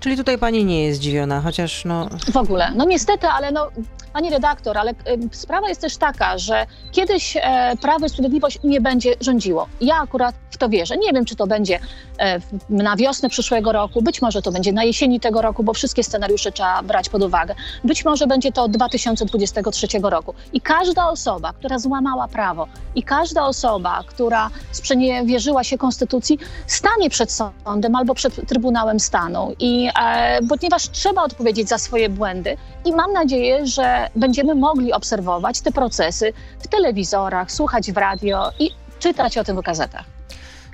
Czyli 0.00 0.16
tutaj 0.16 0.38
pani 0.38 0.64
nie 0.64 0.84
jest 0.84 0.98
zdziwiona, 0.98 1.40
chociaż 1.40 1.84
no... 1.84 2.08
W 2.32 2.36
ogóle. 2.36 2.72
No 2.76 2.84
niestety, 2.84 3.26
ale 3.26 3.52
no, 3.52 3.70
pani 4.12 4.30
redaktor, 4.30 4.78
ale 4.78 4.94
sprawa 5.32 5.68
jest 5.68 5.80
też 5.80 5.96
taka, 5.96 6.38
że 6.38 6.66
kiedyś 6.92 7.36
e, 7.36 7.72
Prawo 7.82 8.06
i 8.06 8.08
Sprawiedliwość 8.08 8.58
nie 8.64 8.80
będzie 8.80 9.14
rządziło. 9.20 9.66
Ja 9.80 9.96
akurat 9.96 10.34
w 10.54 10.58
to 10.58 10.68
wierzę. 10.68 10.96
Nie 10.96 11.12
wiem, 11.12 11.24
czy 11.24 11.36
to 11.36 11.46
będzie 11.46 11.78
e, 12.18 12.40
na 12.68 12.96
wiosnę 12.96 13.28
przyszłego 13.28 13.72
roku, 13.72 14.02
być 14.02 14.22
może 14.22 14.42
to 14.42 14.52
będzie 14.52 14.72
na 14.72 14.84
jesieni 14.84 15.20
tego 15.20 15.42
roku, 15.42 15.64
bo 15.64 15.72
wszystkie 15.72 16.04
scenariusze 16.04 16.52
trzeba 16.52 16.82
brać 16.82 17.08
pod 17.08 17.22
uwagę. 17.22 17.54
Być 17.84 18.04
może 18.04 18.26
będzie 18.26 18.52
to 18.52 18.62
od 18.62 18.72
2023 18.72 19.86
roku. 20.02 20.34
I 20.52 20.60
każda 20.60 21.08
osoba, 21.08 21.52
która 21.52 21.78
złamała 21.78 22.28
prawo 22.28 22.66
i 22.94 23.02
każda 23.02 23.46
osoba, 23.46 24.00
która 24.06 24.50
sprzeniewierzyła 24.72 25.64
się 25.64 25.78
konstytucji, 25.78 26.38
stanie 26.66 27.10
przed 27.10 27.32
sądem 27.32 27.94
albo 27.94 28.14
przed 28.14 28.48
Trybunałem 28.48 29.00
Stanu. 29.00 29.54
I 29.58 29.88
e, 30.00 30.38
ponieważ 30.48 30.90
trzeba 30.90 31.22
odpowiedzieć 31.22 31.68
za 31.68 31.78
swoje 31.78 32.08
błędy 32.08 32.56
i 32.84 32.92
mam 32.92 33.12
nadzieję, 33.12 33.66
że 33.66 34.08
będziemy 34.16 34.54
mogli 34.54 34.92
obserwować 34.92 35.60
te 35.60 35.72
procesy 35.72 36.32
w 36.58 36.68
telewizorach, 36.68 37.52
słuchać 37.52 37.92
w 37.92 37.96
radio 37.96 38.50
i 38.58 38.70
czytać 38.98 39.38
o 39.38 39.44
tym 39.44 39.56
w 39.56 39.62
gazetach. 39.62 40.13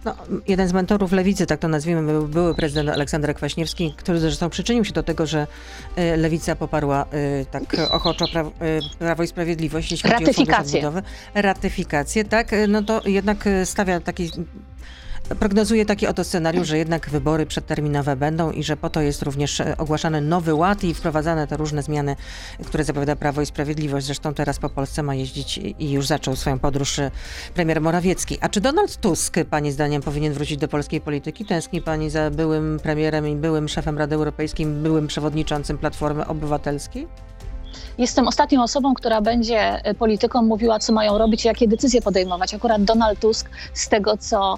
No, 0.05 0.15
jeden 0.49 0.69
z 0.69 0.73
mentorów 0.73 1.13
lewicy, 1.13 1.47
tak 1.47 1.61
to 1.61 1.69
nazwijmy, 1.69 2.03
był 2.03 2.29
były 2.29 2.55
prezydent 2.55 2.89
Aleksander 2.89 3.35
Kwaśniewski, 3.35 3.95
który 3.97 4.21
zresztą 4.21 4.51
przyczynił 4.51 4.85
się 4.85 4.93
do 4.93 5.03
tego, 5.03 5.27
że 5.27 5.47
y, 5.99 6.17
lewica 6.17 6.57
poparła 6.57 7.07
y, 7.15 7.47
tak 7.51 7.63
ochoczo 7.91 8.29
pra, 8.29 8.43
y, 8.43 8.99
Prawo 8.99 9.23
i 9.23 9.27
Sprawiedliwość, 9.27 9.91
jeśli 9.91 10.11
chodzi 10.11 10.31
o 10.31 10.33
Fundusz 10.33 10.59
Odbudowy. 10.59 11.03
Ratyfikację, 11.35 12.25
tak, 12.25 12.51
no 12.69 12.83
to 12.83 13.03
jednak 13.05 13.49
stawia 13.65 14.01
taki 14.01 14.31
prognozuje 15.39 15.87
taki 15.87 16.07
oto 16.07 16.25
scenariusz, 16.25 16.69
że 16.69 16.79
jednak 16.79 17.11
wybory 17.11 17.47
przedterminowe 17.47 18.17
będą 18.17 18.51
i 18.51 18.63
że 18.63 18.77
po 18.77 18.91
to 18.91 19.01
jest 19.01 19.23
również 19.23 19.61
e, 19.61 19.77
ogłaszany 19.77 20.21
nowy 20.21 20.55
ład 20.55 20.85
i 20.85 20.95
wprowadzane 20.95 21.47
te 21.47 21.57
różne 21.57 21.83
zmiany, 21.83 22.17
które 22.67 22.85
zapowiada 22.85 23.17
Prawo 23.17 23.43
i 23.43 23.47
Sprawiedliwość. 23.47 24.07
Zresztą 24.07 24.35
teraz 24.35 24.59
po 24.59 24.71
Polsce 24.71 25.03
ma 25.03 25.15
jeździć 25.15 25.59
i 25.79 25.91
już 25.91 26.07
zaczął 26.07 26.37
swoją 26.37 26.59
podróż 26.59 26.99
e, 26.99 27.11
premier 27.55 27.81
Morawiecki. 27.81 28.39
A 28.41 28.49
czy 28.49 28.61
Donald 28.61 28.97
Tusk, 28.97 29.37
pani 29.51 29.73
zdaniem, 29.73 30.03
powinien 30.03 30.33
wrócić 30.33 30.57
do 30.57 30.69
polskiej 30.69 31.01
polityki? 31.01 31.45
Tęskni 31.45 31.83
pani 31.83 32.11
za 32.11 32.31
byłym 32.31 32.81
premierem 32.83 33.29
i 33.29 33.37
byłym 33.37 33.69
szefem 33.69 33.99
Rady 33.99 34.15
Europejskiej, 34.15 34.67
byłym 34.67 35.07
przewodniczącym 35.07 35.79
Platformy 35.79 36.27
Obywatelskiej? 36.27 37.09
Jestem 37.99 38.29
ostatnią 38.29 38.63
osobą, 38.63 38.95
która 38.95 39.21
będzie 39.21 39.85
e, 39.85 39.95
politykom 39.95 40.47
mówiła, 40.47 40.79
co 40.79 40.93
mają 40.93 41.19
robić, 41.19 41.45
jakie 41.45 41.69
decyzje 41.69 42.03
podejmować. 42.03 42.55
Akurat 42.55 42.85
Donald 42.85 43.21
Tusk, 43.21 43.51
z 43.75 43.89
tego 43.89 44.17
co 44.17 44.57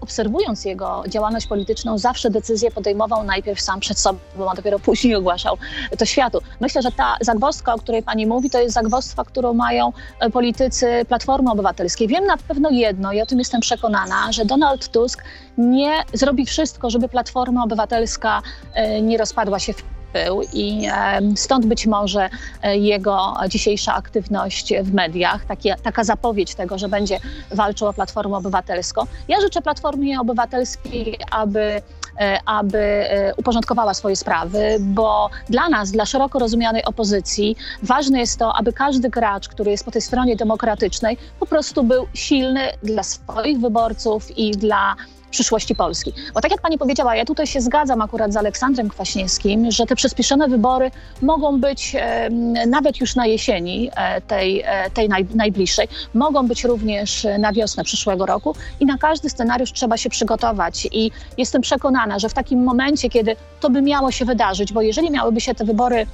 obserwując 0.00 0.64
jego 0.64 1.04
działalność 1.08 1.46
polityczną, 1.46 1.98
zawsze 1.98 2.30
decyzje 2.30 2.70
podejmował 2.70 3.24
najpierw 3.24 3.60
sam 3.60 3.80
przed 3.80 3.98
sobą, 3.98 4.18
a 4.50 4.54
dopiero 4.54 4.78
później 4.78 5.14
ogłaszał 5.14 5.56
to 5.98 6.04
światu. 6.04 6.38
Myślę, 6.60 6.82
że 6.82 6.92
ta 6.92 7.16
zagwozdka, 7.20 7.74
o 7.74 7.78
której 7.78 8.02
pani 8.02 8.26
mówi, 8.26 8.50
to 8.50 8.60
jest 8.60 8.74
zagwozdka, 8.74 9.24
którą 9.24 9.54
mają 9.54 9.92
e, 10.20 10.30
politycy 10.30 11.04
Platformy 11.08 11.50
Obywatelskiej. 11.50 12.08
Wiem 12.08 12.26
na 12.26 12.36
pewno 12.36 12.70
jedno 12.70 13.12
i 13.12 13.20
o 13.20 13.26
tym 13.26 13.38
jestem 13.38 13.60
przekonana, 13.60 14.32
że 14.32 14.44
Donald 14.44 14.88
Tusk 14.88 15.24
nie 15.58 15.92
zrobi 16.12 16.46
wszystko, 16.46 16.90
żeby 16.90 17.08
Platforma 17.08 17.64
Obywatelska 17.64 18.42
e, 18.74 19.02
nie 19.02 19.18
rozpadła 19.18 19.58
się 19.58 19.72
w 19.72 19.97
był 20.12 20.42
i 20.52 20.88
stąd 21.36 21.66
być 21.66 21.86
może 21.86 22.30
e, 22.62 22.76
jego 22.76 23.34
dzisiejsza 23.48 23.94
aktywność 23.94 24.74
w 24.82 24.94
mediach, 24.94 25.44
takie, 25.44 25.74
taka 25.82 26.04
zapowiedź 26.04 26.54
tego, 26.54 26.78
że 26.78 26.88
będzie 26.88 27.18
walczył 27.50 27.88
o 27.88 27.92
Platformę 27.92 28.36
Obywatelską. 28.36 29.02
Ja 29.28 29.40
życzę 29.40 29.62
Platformie 29.62 30.20
Obywatelskiej, 30.20 31.18
aby 31.30 31.82
e, 32.20 32.38
aby 32.46 32.78
e, 32.78 33.34
uporządkowała 33.34 33.94
swoje 33.94 34.16
sprawy, 34.16 34.76
bo 34.80 35.30
dla 35.48 35.68
nas, 35.68 35.90
dla 35.90 36.06
szeroko 36.06 36.38
rozumianej 36.38 36.84
opozycji, 36.84 37.56
ważne 37.82 38.20
jest 38.20 38.38
to, 38.38 38.56
aby 38.56 38.72
każdy 38.72 39.10
gracz, 39.10 39.48
który 39.48 39.70
jest 39.70 39.84
po 39.84 39.90
tej 39.90 40.02
stronie 40.02 40.36
demokratycznej, 40.36 41.16
po 41.40 41.46
prostu 41.46 41.82
był 41.82 42.06
silny 42.14 42.60
dla 42.82 43.02
swoich 43.02 43.60
wyborców 43.60 44.38
i 44.38 44.50
dla 44.50 44.96
przyszłości 45.30 45.74
Polski. 45.74 46.12
Bo 46.34 46.40
tak 46.40 46.50
jak 46.50 46.60
pani 46.60 46.78
powiedziała, 46.78 47.16
ja 47.16 47.24
tutaj 47.24 47.46
się 47.46 47.60
zgadzam 47.60 48.02
akurat 48.02 48.32
z 48.32 48.36
Aleksandrem 48.36 48.88
Kwaśniewskim, 48.88 49.70
że 49.70 49.86
te 49.86 49.96
przyspieszone 49.96 50.48
wybory 50.48 50.90
mogą 51.22 51.60
być 51.60 51.96
e, 51.98 52.30
nawet 52.66 53.00
już 53.00 53.16
na 53.16 53.26
jesieni 53.26 53.90
e, 53.96 54.20
tej, 54.20 54.62
e, 54.66 54.90
tej 54.90 55.08
naj, 55.08 55.26
najbliższej, 55.34 55.88
mogą 56.14 56.48
być 56.48 56.64
również 56.64 57.26
na 57.38 57.52
wiosnę 57.52 57.84
przyszłego 57.84 58.26
roku 58.26 58.54
i 58.80 58.86
na 58.86 58.98
każdy 58.98 59.30
scenariusz 59.30 59.72
trzeba 59.72 59.96
się 59.96 60.10
przygotować. 60.10 60.88
I 60.92 61.10
jestem 61.38 61.62
przekonana, 61.62 62.18
że 62.18 62.28
w 62.28 62.34
takim 62.34 62.64
momencie, 62.64 63.08
kiedy 63.10 63.36
to 63.60 63.70
by 63.70 63.82
miało 63.82 64.10
się 64.10 64.24
wydarzyć, 64.24 64.72
bo 64.72 64.82
jeżeli 64.82 65.10
miałyby 65.10 65.40
się 65.40 65.54
te 65.54 65.64
wybory 65.64 66.06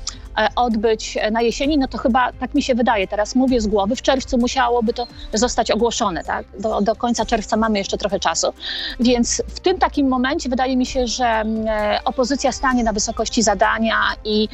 odbyć 0.57 1.19
na 1.33 1.43
jesieni, 1.43 1.79
no 1.79 1.89
to 1.89 1.99
chyba 1.99 2.33
tak 2.33 2.55
mi 2.55 2.63
się 2.63 2.75
wydaje, 2.75 3.09
teraz 3.09 3.35
mówię 3.35 3.61
z 3.61 3.67
głowy, 3.67 3.97
w 3.97 4.03
czerwcu 4.03 4.39
musiałoby 4.39 4.93
to 4.93 5.07
zostać 5.33 5.71
ogłoszone, 5.71 6.25
tak? 6.25 6.47
Do, 6.59 6.81
do 6.81 6.97
końca 6.97 7.27
czerwca 7.27 7.57
mamy 7.57 7.79
jeszcze 7.79 7.99
trochę 7.99 8.21
czasu. 8.21 8.53
Więc 9.01 9.43
w 9.49 9.61
tym 9.61 9.79
takim 9.79 10.09
momencie 10.09 10.49
wydaje 10.49 10.77
mi 10.77 10.87
się, 10.87 11.07
że 11.07 11.27
mm, 11.27 11.69
e, 11.69 12.05
opozycja 12.05 12.53
stanie 12.53 12.85
na 12.85 12.93
wysokości 12.93 13.43
zadania 13.43 13.97
i, 14.25 14.49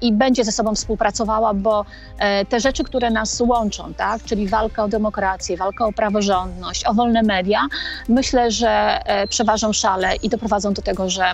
i 0.00 0.12
będzie 0.12 0.44
ze 0.44 0.52
sobą 0.52 0.74
współpracowała, 0.74 1.54
bo 1.54 1.84
e, 2.18 2.44
te 2.44 2.60
rzeczy, 2.60 2.84
które 2.84 3.10
nas 3.10 3.40
łączą, 3.40 3.94
tak? 3.94 4.24
czyli 4.24 4.48
walka 4.48 4.84
o 4.84 4.88
demokrację, 4.88 5.56
walka 5.56 5.86
o 5.86 5.92
praworządność, 5.92 6.86
o 6.86 6.94
wolne 6.94 7.22
media, 7.22 7.60
myślę, 8.08 8.50
że 8.50 9.00
przeważą 9.28 9.72
szale 9.72 10.16
i 10.16 10.28
doprowadzą 10.28 10.72
do 10.72 10.82
tego, 10.82 11.10
że 11.10 11.32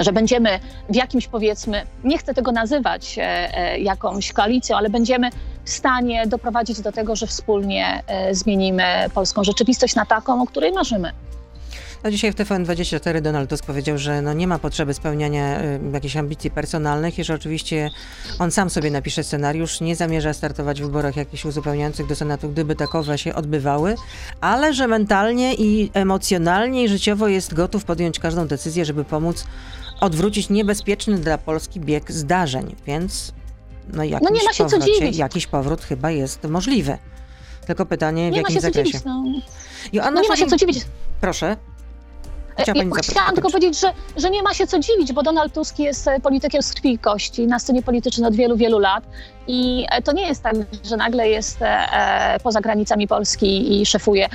że 0.00 0.12
będziemy 0.12 0.60
w 0.88 0.94
jakimś 0.94 1.28
powiedzmy, 1.28 1.86
nie 2.04 2.18
chcę 2.18 2.34
tego 2.34 2.52
nazywać 2.52 3.18
e, 3.18 3.22
e, 3.22 3.78
jakąś 3.78 4.32
koalicją, 4.32 4.76
ale 4.76 4.90
będziemy 4.90 5.30
w 5.64 5.70
stanie 5.70 6.26
doprowadzić 6.26 6.80
do 6.80 6.92
tego, 6.92 7.16
że 7.16 7.26
wspólnie 7.26 8.02
e, 8.06 8.34
zmienimy 8.34 8.84
polską 9.14 9.44
rzeczywistość 9.44 9.94
na 9.94 10.06
taką, 10.06 10.42
o 10.42 10.46
której 10.46 10.72
marzymy. 10.72 11.12
No 12.04 12.10
dzisiaj 12.10 12.32
w 12.32 12.34
TVN24 12.34 13.20
Donald 13.20 13.50
Tusk 13.50 13.66
powiedział, 13.66 13.98
że 13.98 14.22
no 14.22 14.32
nie 14.32 14.46
ma 14.46 14.58
potrzeby 14.58 14.94
spełniania 14.94 15.60
y, 15.60 15.80
jakichś 15.92 16.16
ambicji 16.16 16.50
personalnych 16.50 17.18
i 17.18 17.24
że 17.24 17.34
oczywiście 17.34 17.90
on 18.38 18.50
sam 18.50 18.70
sobie 18.70 18.90
napisze 18.90 19.24
scenariusz, 19.24 19.80
nie 19.80 19.96
zamierza 19.96 20.32
startować 20.32 20.80
w 20.80 20.84
wyborach 20.84 21.16
jakichś 21.16 21.44
uzupełniających 21.44 22.06
do 22.06 22.16
Senatu, 22.16 22.48
gdyby 22.48 22.76
takowe 22.76 23.18
się 23.18 23.34
odbywały, 23.34 23.94
ale 24.40 24.74
że 24.74 24.88
mentalnie 24.88 25.54
i 25.54 25.90
emocjonalnie 25.94 26.84
i 26.84 26.88
życiowo 26.88 27.28
jest 27.28 27.54
gotów 27.54 27.84
podjąć 27.84 28.18
każdą 28.18 28.46
decyzję, 28.46 28.84
żeby 28.84 29.04
pomóc 29.04 29.46
odwrócić 30.00 30.50
niebezpieczny 30.50 31.18
dla 31.18 31.38
Polski 31.38 31.80
bieg 31.80 32.12
zdarzeń, 32.12 32.76
więc 32.86 33.32
no, 33.92 34.04
jakiś, 34.04 34.28
no 34.30 34.36
nie 34.36 34.44
ma 34.44 34.52
się 34.52 34.64
powrocie, 34.64 34.92
co 34.92 35.00
dziwić. 35.00 35.16
jakiś 35.16 35.46
powrót 35.46 35.82
chyba 35.82 36.10
jest 36.10 36.44
możliwy. 36.44 36.98
Tylko 37.66 37.86
pytanie, 37.86 38.28
w 38.28 38.30
nie 38.30 38.36
jakim 38.36 38.54
ma 38.54 38.60
się 38.60 38.60
zakresie. 38.60 38.90
Dziwić, 38.90 39.04
no. 39.04 39.24
Joanna 39.92 40.10
no 40.10 40.22
nie 40.22 40.28
ma 40.28 40.36
się 40.36 40.46
co 40.46 40.56
dziwić. 40.56 40.86
Proszę. 41.20 41.56
Chciała 42.62 42.78
pani 42.78 42.78
Ja 42.78 42.84
zapytać. 42.84 43.06
Chciałam 43.06 43.34
tylko 43.34 43.50
powiedzieć, 43.50 43.80
że, 43.80 43.92
że 44.16 44.30
nie 44.30 44.42
ma 44.42 44.54
się 44.54 44.66
co 44.66 44.78
dziwić, 44.78 45.12
bo 45.12 45.22
Donald 45.22 45.52
Tusk 45.52 45.78
jest 45.78 46.08
e, 46.08 46.20
politykiem 46.20 46.62
z 46.62 46.72
krwi 46.72 46.92
i 46.92 46.98
kości 46.98 47.46
na 47.46 47.58
scenie 47.58 47.82
politycznej 47.82 48.28
od 48.28 48.34
wielu, 48.34 48.56
wielu 48.56 48.78
lat. 48.78 49.04
I 49.46 49.86
e, 49.90 50.02
to 50.02 50.12
nie 50.12 50.26
jest 50.26 50.42
tak, 50.42 50.54
że 50.84 50.96
nagle 50.96 51.28
jest 51.28 51.62
e, 51.62 51.66
e, 51.66 52.40
poza 52.40 52.60
granicami 52.60 53.08
Polski 53.08 53.80
i 53.80 53.86
szefuje 53.86 54.28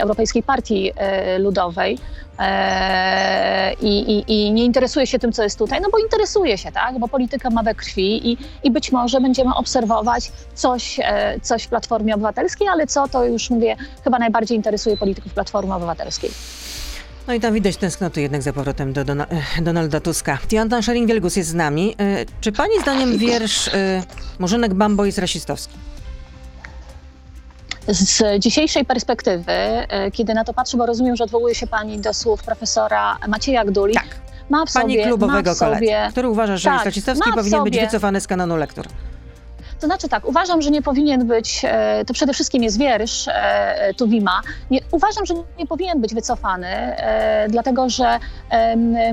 Europejskiej 0.00 0.42
Partii 0.42 0.92
e, 0.96 1.38
Ludowej. 1.38 1.98
e, 2.38 3.74
I, 3.74 4.18
i, 4.18 4.46
I 4.46 4.52
nie 4.52 4.64
interesuje 4.64 5.06
się 5.06 5.18
tym, 5.18 5.32
co 5.32 5.42
jest 5.42 5.58
tutaj, 5.58 5.80
no 5.80 5.88
bo 5.92 5.98
interesuje 5.98 6.58
się, 6.58 6.72
tak? 6.72 6.98
Bo 6.98 7.08
polityka 7.08 7.50
ma 7.50 7.62
we 7.62 7.74
krwi 7.74 8.32
i, 8.32 8.38
i 8.62 8.70
być 8.70 8.92
może 8.92 9.20
będziemy 9.20 9.54
obserwować 9.54 10.32
coś, 10.54 11.00
e, 11.02 11.40
coś 11.40 11.62
w 11.62 11.68
Platformie 11.68 12.14
Obywatelskiej, 12.14 12.68
ale 12.68 12.86
co 12.86 13.08
to 13.08 13.24
już 13.24 13.50
mówię, 13.50 13.76
chyba 14.04 14.18
najbardziej 14.18 14.56
interesuje 14.56 14.96
polityków 14.96 15.34
Platformy 15.34 15.74
Obywatelskiej. 15.74 16.30
No 17.28 17.34
i 17.34 17.40
tam 17.40 17.54
widać 17.54 17.76
tęsknoty 17.76 18.20
jednak 18.20 18.42
za 18.42 18.52
powrotem 18.52 18.92
do 18.92 19.04
Dona- 19.04 19.26
Donalda 19.62 20.00
Tuska. 20.00 20.38
Tiana 20.48 20.80
Schering-Wielgus 20.80 21.36
jest 21.36 21.50
z 21.50 21.54
nami. 21.54 21.94
E, 22.00 22.24
Czy 22.40 22.52
pani 22.52 22.80
zdaniem 22.82 23.18
wiersz 23.18 23.68
e, 23.68 24.02
Murzynek 24.38 24.74
Bambo 24.74 25.04
jest 25.04 25.18
rasistowski? 25.18 25.74
Z 27.88 28.22
dzisiejszej 28.38 28.84
perspektywy, 28.84 29.52
e, 29.52 30.10
kiedy 30.10 30.34
na 30.34 30.44
to 30.44 30.54
patrzę, 30.54 30.76
bo 30.76 30.86
rozumiem, 30.86 31.16
że 31.16 31.24
odwołuje 31.24 31.54
się 31.54 31.66
pani 31.66 31.98
do 31.98 32.14
słów 32.14 32.42
profesora 32.42 33.18
Macieja 33.28 33.64
Gduli, 33.64 33.94
Tak. 33.94 34.06
ma 34.50 34.66
w 34.66 34.72
Pani 34.72 34.94
sobie, 34.94 35.04
klubowego 35.06 35.50
ma 35.50 35.54
w 35.54 35.58
sobie 35.58 35.76
koledzy, 35.76 36.12
który 36.12 36.28
uważa, 36.28 36.56
że 36.56 36.64
tak, 36.64 36.72
jest 36.74 36.84
rasistowski 36.84 37.30
i 37.30 37.32
powinien 37.32 37.64
być 37.64 37.78
wycofany 37.80 38.20
z 38.20 38.26
kanonu 38.26 38.56
lektur. 38.56 38.86
To 39.80 39.86
znaczy 39.86 40.08
tak, 40.08 40.28
uważam, 40.28 40.62
że 40.62 40.70
nie 40.70 40.82
powinien 40.82 41.26
być, 41.26 41.62
e, 41.64 42.04
to 42.04 42.14
przede 42.14 42.32
wszystkim 42.32 42.62
jest 42.62 42.78
wiersz 42.78 43.28
e, 43.28 43.94
Tuwima, 43.96 44.40
nie, 44.70 44.80
uważam, 44.92 45.26
że 45.26 45.34
nie 45.58 45.66
powinien 45.66 46.00
być 46.00 46.14
wycofany, 46.14 46.66
e, 46.66 47.46
dlatego 47.48 47.88
że 47.88 48.18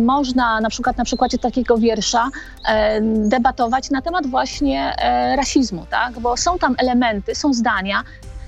można 0.01 0.62
na 0.62 0.69
przykład 0.69 0.97
na 0.97 1.03
przykładzie 1.03 1.38
takiego 1.38 1.77
wiersza 1.77 2.29
debatować 3.03 3.89
na 3.89 4.01
temat 4.01 4.27
właśnie 4.27 4.95
rasizmu, 5.38 5.86
tak? 5.89 6.19
bo 6.19 6.38
są 6.38 6.57
tam 6.59 6.75
elementy, 6.77 7.36
są 7.36 7.53
zdania, 7.53 8.03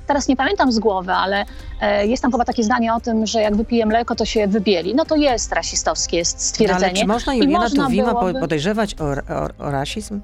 teraz 0.08 0.28
nie 0.28 0.36
pamiętam 0.36 0.72
z 0.72 0.80
głowy, 0.80 1.12
ale 1.14 1.46
jest 2.04 2.22
tam 2.24 2.32
chyba 2.32 2.46
takie 2.46 2.64
zdanie 2.64 2.94
o 2.94 3.00
tym, 3.00 3.26
że 3.26 3.42
jak 3.42 3.56
wypije 3.56 3.86
mleko, 3.86 4.16
to 4.16 4.26
się 4.26 4.48
wybieli. 4.48 4.96
No 4.96 5.06
to 5.06 5.16
jest 5.16 5.54
rasistowskie, 5.54 6.18
jest 6.18 6.36
No, 6.38 6.42
stwierdzenie. 6.44 6.86
ale 6.86 6.94
czy 6.94 7.08
można 7.08 7.34
Juliana 7.34 7.70
Tuwima 7.70 8.14
byłoby- 8.14 8.40
podejrzewać 8.40 8.96
o, 9.00 9.06
o, 9.06 9.68
o 9.68 9.72
rasizm? 9.72 10.22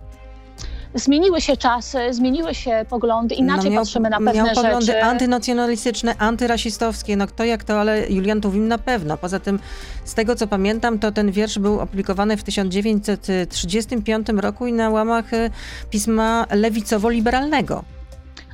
Zmieniły 0.95 1.41
się 1.41 1.57
czasy, 1.57 2.13
zmieniły 2.13 2.55
się 2.55 2.85
poglądy, 2.89 3.35
inaczej 3.35 3.71
miał, 3.71 3.83
patrzymy 3.83 4.09
na 4.09 4.17
pewne 4.17 4.33
miał 4.33 4.55
poglądy 4.55 4.85
rzeczy. 4.85 5.03
antynacjonalistyczne, 5.03 6.15
antyrasistowskie, 6.17 7.17
no 7.17 7.27
kto 7.27 7.43
jak 7.43 7.63
to, 7.63 7.79
ale 7.79 8.09
Julian 8.09 8.41
Tuwim 8.41 8.67
na 8.67 8.77
pewno. 8.77 9.17
Poza 9.17 9.39
tym, 9.39 9.59
z 10.05 10.13
tego 10.13 10.35
co 10.35 10.47
pamiętam, 10.47 10.99
to 10.99 11.11
ten 11.11 11.31
wiersz 11.31 11.59
był 11.59 11.79
opublikowany 11.79 12.37
w 12.37 12.43
1935 12.43 14.27
roku 14.29 14.67
i 14.67 14.73
na 14.73 14.89
łamach 14.89 15.33
e, 15.33 15.49
pisma 15.89 16.45
lewicowo-liberalnego. 16.49 17.83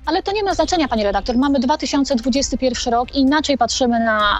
Ale 0.05 0.23
to 0.23 0.31
nie 0.31 0.43
ma 0.43 0.55
znaczenia, 0.55 0.87
pani 0.87 1.03
redaktor. 1.03 1.37
Mamy 1.37 1.59
2021 1.59 2.93
rok 2.93 3.15
i 3.15 3.19
inaczej 3.19 3.57
patrzymy 3.57 3.99
na, 3.99 4.39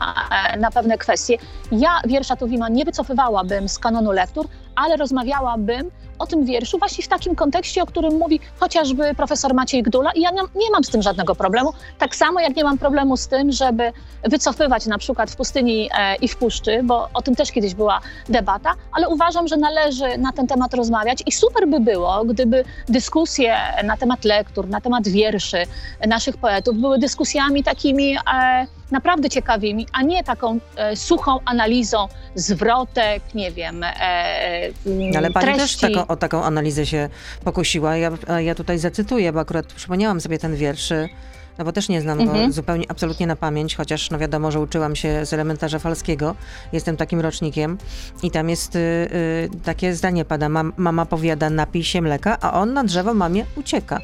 e, 0.53 0.57
na 0.59 0.71
pewne 0.71 0.97
kwestie. 0.97 1.37
Ja 1.71 2.01
wiersza 2.05 2.35
Tuwima 2.35 2.69
nie 2.69 2.85
wycofywałabym 2.85 3.69
z 3.69 3.79
kanonu 3.79 4.11
lektur, 4.11 4.47
ale 4.75 4.97
rozmawiałabym 4.97 5.91
o 6.21 6.27
tym 6.27 6.45
wierszu 6.45 6.77
właśnie 6.77 7.03
w 7.03 7.07
takim 7.07 7.35
kontekście, 7.35 7.83
o 7.83 7.85
którym 7.85 8.17
mówi 8.17 8.39
chociażby 8.59 9.15
profesor 9.15 9.53
Maciej 9.53 9.83
Gdula 9.83 10.11
i 10.11 10.21
ja 10.21 10.31
nie, 10.31 10.71
mam 10.71 10.83
z 10.83 10.89
tym 10.89 11.01
żadnego 11.01 11.35
problemu. 11.35 11.73
Tak 11.97 12.15
samo 12.15 12.39
jak 12.39 12.55
nie 12.55 12.63
mam 12.63 12.77
problemu 12.77 13.17
z 13.17 13.27
tym, 13.27 13.51
żeby 13.51 13.91
wycofywać 14.23 14.85
na 14.85 14.97
przykład 14.97 15.31
w 15.31 15.35
pustyni 15.35 15.89
e, 15.97 16.15
i 16.15 16.27
w 16.27 16.37
puszczy, 16.37 16.83
bo 16.83 17.09
o 17.13 17.21
tym 17.21 17.35
też 17.35 17.51
kiedyś 17.51 17.73
była 17.73 18.01
debata, 18.29 18.73
ale 18.93 19.09
uważam, 19.09 19.47
że 19.47 19.57
należy 19.57 20.17
na 20.17 20.31
ten 20.31 20.47
temat 20.47 20.73
rozmawiać 20.73 21.23
i 21.25 21.31
super 21.31 21.67
by 21.67 21.79
było, 21.79 22.25
gdyby 22.25 22.63
dyskusje 22.89 23.57
na 23.83 23.97
temat 23.97 24.25
lektur, 24.25 24.69
na 24.69 24.81
temat 24.81 25.07
wierszy 25.07 25.63
naszych 26.07 26.37
poetów 26.37 26.77
były 26.77 26.99
dyskusjami 26.99 27.63
takimi 27.63 28.15
e, 28.33 28.67
naprawdę 28.91 29.29
ciekawymi, 29.29 29.87
a 29.93 30.01
nie 30.01 30.23
taką 30.23 30.59
e, 30.75 30.95
suchą 30.95 31.39
analizą 31.45 32.07
zwrotek, 32.35 33.23
nie 33.35 33.51
wiem, 33.51 33.83
e, 33.83 33.89
mm, 34.85 35.11
Ale 35.17 35.31
pani 35.31 35.45
też 35.47 35.55
treści. 35.57 35.79
taką, 35.95 36.07
o 36.07 36.15
taką 36.15 36.43
analizę 36.43 36.85
się 36.85 37.09
pokusiła. 37.43 37.97
Ja, 37.97 38.11
ja 38.39 38.55
tutaj 38.55 38.77
zacytuję, 38.79 39.33
bo 39.33 39.39
akurat 39.39 39.65
przypomniałam 39.65 40.21
sobie 40.21 40.37
ten 40.39 40.55
wiersz, 40.55 40.93
no 41.57 41.65
bo 41.65 41.71
też 41.71 41.89
nie 41.89 42.01
znam 42.01 42.17
go 42.17 42.23
Mhm. 42.23 42.51
zupełnie, 42.51 42.85
absolutnie 42.89 43.27
na 43.27 43.35
pamięć, 43.35 43.75
chociaż 43.75 44.09
no 44.11 44.17
wiadomo, 44.17 44.51
że 44.51 44.59
uczyłam 44.59 44.95
się 44.95 45.25
z 45.25 45.33
elementarza 45.33 45.79
falskiego. 45.79 46.35
Jestem 46.73 46.97
takim 46.97 47.19
rocznikiem 47.19 47.77
i 48.23 48.31
tam 48.31 48.49
jest 48.49 48.75
y, 48.75 48.79
y, 48.79 49.49
takie 49.63 49.95
zdanie 49.95 50.25
pada. 50.25 50.49
Mam, 50.49 50.73
mama 50.77 51.05
powiada 51.05 51.49
napij 51.49 51.83
się 51.83 52.01
mleka, 52.01 52.37
a 52.41 52.53
on 52.53 52.73
na 52.73 52.83
drzewo 52.83 53.13
mamie 53.13 53.45
ucieka. 53.55 53.99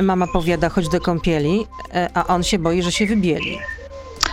Mama 0.00 0.26
powiada 0.32 0.68
chodź 0.68 0.88
do 0.88 1.00
kąpieli, 1.00 1.66
e, 1.94 2.08
a 2.14 2.26
on 2.26 2.42
się 2.42 2.58
boi, 2.58 2.82
że 2.82 2.92
się 2.92 3.06
wybieli. 3.06 3.58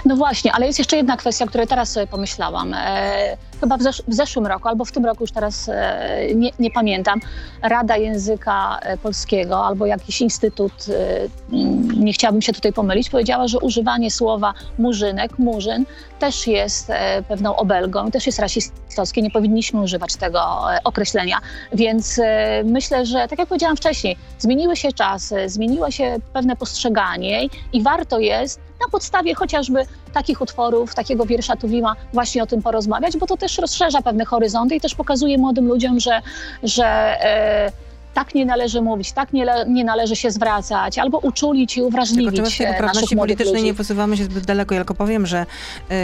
No 0.07 0.15
właśnie, 0.15 0.51
ale 0.51 0.67
jest 0.67 0.79
jeszcze 0.79 0.97
jedna 0.97 1.17
kwestia, 1.17 1.45
o 1.45 1.47
której 1.47 1.67
teraz 1.67 1.91
sobie 1.91 2.07
pomyślałam. 2.07 2.73
E, 2.73 3.37
chyba 3.59 3.77
w, 3.77 3.81
zesz- 3.81 4.01
w 4.07 4.13
zeszłym 4.13 4.47
roku, 4.47 4.67
albo 4.67 4.85
w 4.85 4.91
tym 4.91 5.05
roku 5.05 5.23
już 5.23 5.31
teraz 5.31 5.69
e, 5.69 6.27
nie, 6.35 6.51
nie 6.59 6.71
pamiętam, 6.71 7.19
Rada 7.61 7.97
Języka 7.97 8.79
e, 8.81 8.97
Polskiego 8.97 9.65
albo 9.65 9.85
jakiś 9.85 10.21
instytut, 10.21 10.71
e, 10.89 11.55
mm, 11.55 11.91
nie 11.91 12.13
chciałabym 12.13 12.41
się 12.41 12.53
tutaj 12.53 12.73
pomylić, 12.73 13.09
powiedziała, 13.09 13.47
że 13.47 13.59
używanie 13.59 14.11
słowa 14.11 14.53
murzynek, 14.79 15.39
murzyn 15.39 15.85
też 16.19 16.47
jest 16.47 16.89
e, 16.89 17.23
pewną 17.23 17.55
obelgą, 17.55 18.11
też 18.11 18.25
jest 18.25 18.39
rasistowskie, 18.39 19.21
nie 19.21 19.31
powinniśmy 19.31 19.81
używać 19.81 20.15
tego 20.15 20.39
e, 20.73 20.79
określenia. 20.83 21.37
Więc 21.73 22.19
e, 22.19 22.63
myślę, 22.65 23.05
że 23.05 23.27
tak 23.27 23.39
jak 23.39 23.47
powiedziałam 23.47 23.77
wcześniej, 23.77 24.17
zmieniły 24.39 24.75
się 24.75 24.91
czasy, 24.91 25.49
zmieniło 25.49 25.91
się 25.91 26.15
pewne 26.33 26.55
postrzeganie 26.55 27.47
i 27.73 27.83
warto 27.83 28.19
jest 28.19 28.66
na 28.81 28.91
podstawie 28.91 29.35
chociażby 29.35 29.85
takich 30.13 30.41
utworów, 30.41 30.95
takiego 30.95 31.25
wiersza 31.25 31.55
Tuwima 31.55 31.95
właśnie 32.13 32.43
o 32.43 32.47
tym 32.47 32.61
porozmawiać, 32.61 33.17
bo 33.17 33.27
to 33.27 33.37
też 33.37 33.57
rozszerza 33.57 34.01
pewne 34.01 34.25
horyzonty 34.25 34.75
i 34.75 34.81
też 34.81 34.95
pokazuje 34.95 35.37
młodym 35.37 35.67
ludziom, 35.67 35.99
że, 35.99 36.21
że 36.63 36.85
e, 36.85 37.71
tak 38.13 38.35
nie 38.35 38.45
należy 38.45 38.81
mówić, 38.81 39.11
tak 39.11 39.33
nie, 39.33 39.45
nie 39.67 39.83
należy 39.83 40.15
się 40.15 40.31
zwracać, 40.31 40.99
albo 40.99 41.17
uczulić 41.17 41.77
i 41.77 41.81
Tylko 41.81 41.81
czy 41.81 41.81
my 41.81 41.87
uwrażliwić 41.87 42.29
w 42.29 42.33
tej 42.33 42.39
e, 42.39 42.43
naszych 42.43 42.67
poprawności 42.67 43.15
młodych 43.15 43.37
politycznej 43.37 43.61
ludzi. 43.61 43.71
nie 43.71 43.77
posuwamy 43.77 44.17
się 44.17 44.23
zbyt 44.23 44.45
daleko. 44.45 44.75
Ja 44.75 44.81
tylko 44.81 44.93
powiem, 44.93 45.25
że 45.25 45.45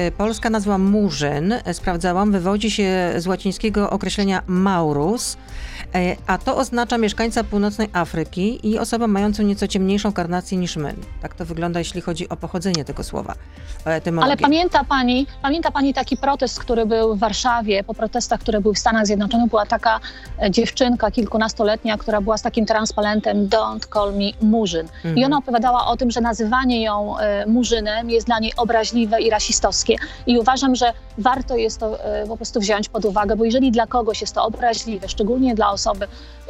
y, 0.08 0.12
polska 0.12 0.50
nazwa 0.50 0.78
murzyn, 0.78 1.52
y, 1.52 1.74
sprawdzałam, 1.74 2.32
wywodzi 2.32 2.72
się 2.72 3.14
z 3.18 3.28
łacińskiego 3.28 3.90
określenia 3.90 4.42
maurus, 4.48 5.38
a 6.28 6.38
to 6.38 6.58
oznacza 6.58 6.98
mieszkańca 6.98 7.44
północnej 7.44 7.90
Afryki 7.94 8.70
i 8.70 8.80
osobę 8.80 9.08
mającą 9.08 9.44
nieco 9.44 9.68
ciemniejszą 9.68 10.14
karnację 10.14 10.58
niż 10.58 10.76
my. 10.76 10.94
Tak 11.22 11.34
to 11.36 11.46
wygląda, 11.46 11.80
jeśli 11.80 12.02
chodzi 12.02 12.30
o 12.30 12.36
pochodzenie 12.38 12.86
tego 12.86 13.04
słowa, 13.04 13.34
etymologię. 13.86 14.32
Ale 14.32 14.38
pamięta 14.38 14.84
pani, 14.84 15.28
pamięta 15.42 15.72
pani 15.72 15.94
taki 15.94 16.18
protest, 16.18 16.60
który 16.60 16.86
był 16.86 17.16
w 17.16 17.20
Warszawie, 17.20 17.84
po 17.84 17.94
protestach, 17.94 18.40
które 18.40 18.62
były 18.62 18.74
w 18.74 18.80
Stanach 18.80 19.06
Zjednoczonych, 19.06 19.50
była 19.50 19.66
taka 19.66 20.00
e, 20.42 20.52
dziewczynka 20.52 21.12
kilkunastoletnia, 21.12 21.98
która 21.98 22.22
była 22.22 22.38
z 22.38 22.42
takim 22.42 22.66
transpalentem 22.66 23.48
Don't 23.48 23.94
call 23.94 24.14
me 24.14 24.48
murzyn. 24.50 24.88
I 25.04 25.08
Mhm. 25.08 25.26
ona 25.26 25.38
opowiadała 25.38 25.88
o 25.88 25.98
tym, 25.98 26.12
że 26.12 26.22
nazywanie 26.22 26.84
ją 26.84 27.18
e, 27.20 27.46
murzynem 27.46 28.10
jest 28.10 28.28
dla 28.28 28.40
niej 28.40 28.54
obraźliwe 28.58 29.22
i 29.22 29.30
rasistowskie. 29.30 29.96
I 30.28 30.40
uważam, 30.40 30.76
że 30.76 30.94
warto 31.18 31.56
jest 31.58 31.80
to 31.80 32.04
e, 32.06 32.28
po 32.28 32.38
prostu 32.38 32.60
wziąć 32.60 32.90
pod 32.90 33.06
uwagę, 33.06 33.36
bo 33.36 33.46
jeżeli 33.46 33.72
dla 33.72 33.88
kogoś 33.88 34.22
jest 34.22 34.36
to 34.36 34.44
obraźliwe, 34.44 35.10
szczególnie 35.10 35.56
dla 35.56 35.72
osoby, 35.84 36.08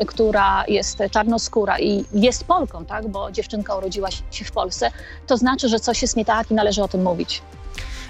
która 0.08 0.64
jest 0.68 0.98
czarnoskóra 1.12 1.80
i 1.80 2.06
jest 2.14 2.44
Polką, 2.44 2.86
tak, 2.86 3.08
bo 3.08 3.32
dziewczynka 3.32 3.76
urodziła 3.76 4.12
się 4.12 4.46
w 4.46 4.52
Polsce, 4.52 4.92
to 5.28 5.38
znaczy, 5.38 5.70
że 5.70 5.80
coś 5.80 6.02
jest 6.02 6.16
nie 6.16 6.26
tak 6.26 6.52
i 6.52 6.54
należy 6.54 6.84
o 6.84 6.88
tym 6.88 7.04
mówić. 7.04 7.42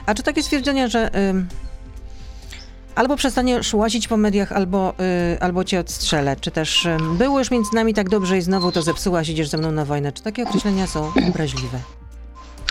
A 0.05 0.13
czy 0.13 0.23
takie 0.23 0.43
stwierdzenie, 0.43 0.89
że 0.89 1.15
ym, 1.29 1.47
albo 2.95 3.15
przestaniesz 3.15 3.73
łazić 3.73 4.07
po 4.07 4.17
mediach, 4.17 4.51
albo, 4.51 4.93
y, 5.33 5.39
albo 5.39 5.63
cię 5.63 5.79
odstrzelę, 5.79 6.35
czy 6.41 6.51
też 6.51 6.85
ym, 6.85 7.17
było 7.17 7.39
już 7.39 7.51
między 7.51 7.75
nami 7.75 7.93
tak 7.93 8.09
dobrze 8.09 8.37
i 8.37 8.41
znowu 8.41 8.71
to 8.71 8.81
zepsułaś, 8.81 9.29
idziesz 9.29 9.49
ze 9.49 9.57
mną 9.57 9.71
na 9.71 9.85
wojnę. 9.85 10.11
Czy 10.11 10.23
takie 10.23 10.43
określenia 10.43 10.87
są 10.87 11.11
obraźliwe? 11.29 11.79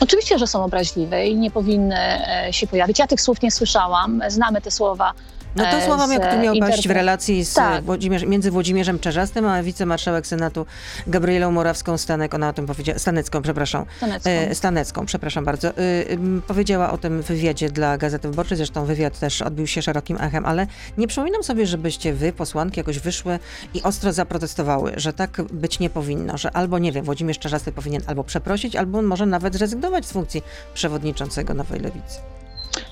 Oczywiście, 0.01 0.39
że 0.39 0.47
są 0.47 0.65
obraźliwe 0.65 1.27
i 1.27 1.37
nie 1.37 1.51
powinny 1.51 1.97
e, 1.97 2.53
się 2.53 2.67
pojawić. 2.67 2.99
Ja 2.99 3.07
tych 3.07 3.21
słów 3.21 3.43
nie 3.43 3.51
słyszałam. 3.51 4.23
Znamy 4.29 4.61
te 4.61 4.71
słowa. 4.71 5.13
No 5.57 5.65
to 5.65 5.77
e, 5.77 5.87
słowa, 5.87 6.07
z, 6.07 6.11
jak 6.11 6.35
tu 6.35 6.39
miał 6.41 6.57
paść 6.57 6.89
w 6.89 6.91
relacji 6.91 7.45
z 7.45 7.55
Tak. 7.55 7.85
Włodzimierz, 7.85 8.25
między 8.25 8.51
Włodzimierzem 8.51 8.99
Czerzastym 8.99 9.47
a 9.47 9.63
wicemarszałek 9.63 10.27
Senatu 10.27 10.67
Gabrielą 11.07 11.53
Morawską-Stanek, 11.53 12.35
ona 12.35 12.49
o 12.49 12.53
tym 12.53 12.67
powiedziała, 12.67 12.99
Stanecką, 12.99 13.43
przepraszam, 13.43 13.85
Stanecką. 13.97 14.31
e, 14.31 14.55
Stanecką, 14.55 15.07
przepraszam 15.07 15.45
bardzo, 15.45 15.69
ym, 16.11 16.43
powiedziała 16.47 16.91
o 16.93 16.99
tym 16.99 17.23
w 17.23 17.27
wywiadzie 17.27 17.71
dla 17.71 17.99
Gazety 17.99 18.29
Wyborczej, 18.29 18.57
zresztą 18.57 18.85
wywiad 18.85 19.19
też 19.19 19.43
odbił 19.43 19.67
się 19.67 19.83
szerokim 19.83 20.19
echem, 20.21 20.47
ale 20.47 20.67
nie 20.99 21.07
przypominam 21.07 21.43
sobie, 21.43 21.67
żebyście 21.67 22.13
wy, 22.13 22.33
posłanki, 22.33 22.81
jakoś 22.81 22.99
wyszły 22.99 23.39
i 23.75 23.83
ostro 23.83 24.13
zaprotestowały, 24.13 24.93
że 24.97 25.13
tak 25.13 25.43
być 25.43 25.79
nie 25.79 25.91
powinno, 25.91 26.39
że 26.39 26.57
albo, 26.57 26.79
nie 26.79 26.93
wiem, 26.93 27.05
Włodzimierz 27.05 27.39
Czerzasty 27.39 27.73
powinien 27.73 28.03
albo 28.07 28.25
przeprosić, 28.25 28.77
albo 28.77 29.03
może 29.03 29.27
nawet 29.27 29.55
zrezygnować 29.55 30.07
z 30.07 30.13
funkcji 30.13 30.43
przewodniczącego 30.75 31.55
Nowej 31.55 31.81
Lewicy. 31.81 32.19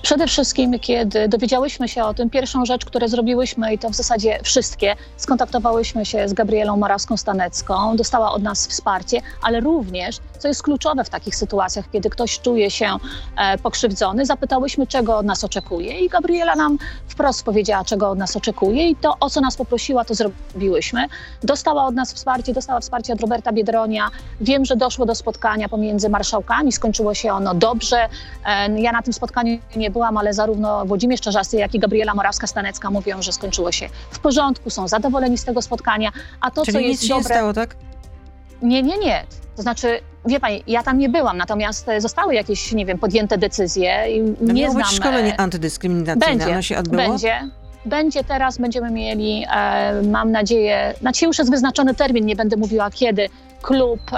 Przede 0.01 0.27
wszystkim, 0.27 0.79
kiedy 0.79 1.27
dowiedziałyśmy 1.27 1.87
się 1.87 2.03
o 2.03 2.13
tym, 2.13 2.29
pierwszą 2.29 2.65
rzecz, 2.65 2.85
którą 2.85 3.07
zrobiłyśmy, 3.07 3.73
i 3.73 3.77
to 3.77 3.89
w 3.89 3.95
zasadzie 3.95 4.39
wszystkie, 4.43 4.95
skontaktowałyśmy 5.17 6.05
się 6.05 6.29
z 6.29 6.33
Gabrielą 6.33 6.77
Morawską-Stanecką, 6.77 7.95
dostała 7.95 8.31
od 8.31 8.43
nas 8.43 8.67
wsparcie, 8.67 9.21
ale 9.41 9.59
również, 9.59 10.17
co 10.41 10.47
jest 10.47 10.63
kluczowe 10.63 11.03
w 11.03 11.09
takich 11.09 11.35
sytuacjach, 11.35 11.85
kiedy 11.91 12.09
ktoś 12.09 12.39
czuje 12.39 12.71
się 12.71 12.97
e, 13.37 13.57
pokrzywdzony, 13.57 14.25
zapytałyśmy, 14.25 14.87
czego 14.87 15.17
od 15.17 15.25
nas 15.25 15.43
oczekuje 15.43 15.99
i 15.99 16.09
Gabriela 16.09 16.55
nam 16.55 16.77
wprost 17.07 17.43
powiedziała, 17.43 17.85
czego 17.85 18.09
od 18.09 18.17
nas 18.17 18.35
oczekuje 18.35 18.89
i 18.89 18.95
to, 18.95 19.15
o 19.19 19.29
co 19.29 19.41
nas 19.41 19.55
poprosiła, 19.57 20.05
to 20.05 20.13
zrobiłyśmy. 20.15 21.05
Dostała 21.43 21.85
od 21.85 21.95
nas 21.95 22.13
wsparcie, 22.13 22.53
dostała 22.53 22.79
wsparcie 22.79 23.13
od 23.13 23.21
Roberta 23.21 23.51
Biedronia. 23.53 24.09
Wiem, 24.41 24.65
że 24.65 24.75
doszło 24.75 25.05
do 25.05 25.15
spotkania 25.15 25.69
pomiędzy 25.69 26.09
marszałkami, 26.09 26.71
skończyło 26.71 27.13
się 27.13 27.33
ono 27.33 27.53
dobrze. 27.53 28.09
E, 28.45 28.79
Ja 28.81 28.91
na 28.91 29.01
tym 29.01 29.13
spotkaniu 29.13 29.59
nie 29.75 29.91
byłam, 29.91 30.17
ale 30.17 30.33
zarówno 30.33 30.85
Włodzimierz 30.85 31.21
Czarzasty, 31.21 31.57
jak 31.57 31.75
i 31.75 31.79
Gabriela 31.79 32.13
Morawska-Stanecka 32.13 32.91
mówią, 32.91 33.21
że 33.21 33.31
skończyło 33.31 33.71
się 33.71 33.89
w 34.11 34.19
porządku, 34.19 34.69
są 34.69 34.87
zadowoleni 34.87 35.37
z 35.37 35.45
tego 35.45 35.61
spotkania, 35.61 36.11
a 36.41 36.51
to, 36.51 36.65
Czyli 36.65 36.73
co 36.73 36.79
nic 36.81 36.89
jest 36.89 37.03
się 37.03 37.13
nie 37.15 37.21
dobre... 37.21 37.35
stało, 37.35 37.53
tak? 37.53 37.75
Nie, 38.61 38.83
nie, 38.83 38.97
nie. 38.97 39.23
To 39.55 39.61
znaczy, 39.61 39.99
wie 40.25 40.39
pani, 40.39 40.63
ja 40.67 40.83
tam 40.83 40.97
nie 40.97 41.09
byłam, 41.09 41.37
natomiast 41.37 41.89
e, 41.89 42.01
zostały 42.01 42.35
jakieś, 42.35 42.71
nie 42.71 42.85
wiem, 42.85 42.97
podjęte 42.97 43.37
decyzje 43.37 44.05
i 44.09 44.21
No 44.41 44.53
nie 44.53 44.71
znam... 44.71 44.83
być 44.83 44.91
szkolenie 44.91 45.33
e, 45.33 45.39
antydyskryminacyjne. 45.39 46.25
będzie, 46.37 46.51
Ono 46.51 46.61
się 46.61 46.77
odbyło? 46.77 47.07
Będzie. 47.07 47.49
Będzie 47.85 48.23
teraz, 48.23 48.57
będziemy 48.57 48.91
mieli, 48.91 49.45
e, 49.55 50.01
mam 50.01 50.31
nadzieję, 50.31 50.93
na 51.01 51.11
dzisiaj 51.11 51.27
już 51.27 51.37
jest 51.39 51.51
wyznaczony 51.51 51.95
termin, 51.95 52.25
nie 52.25 52.35
będę 52.35 52.57
mówiła 52.57 52.91
kiedy, 52.91 53.29
klub 53.61 53.99
e, 54.13 54.17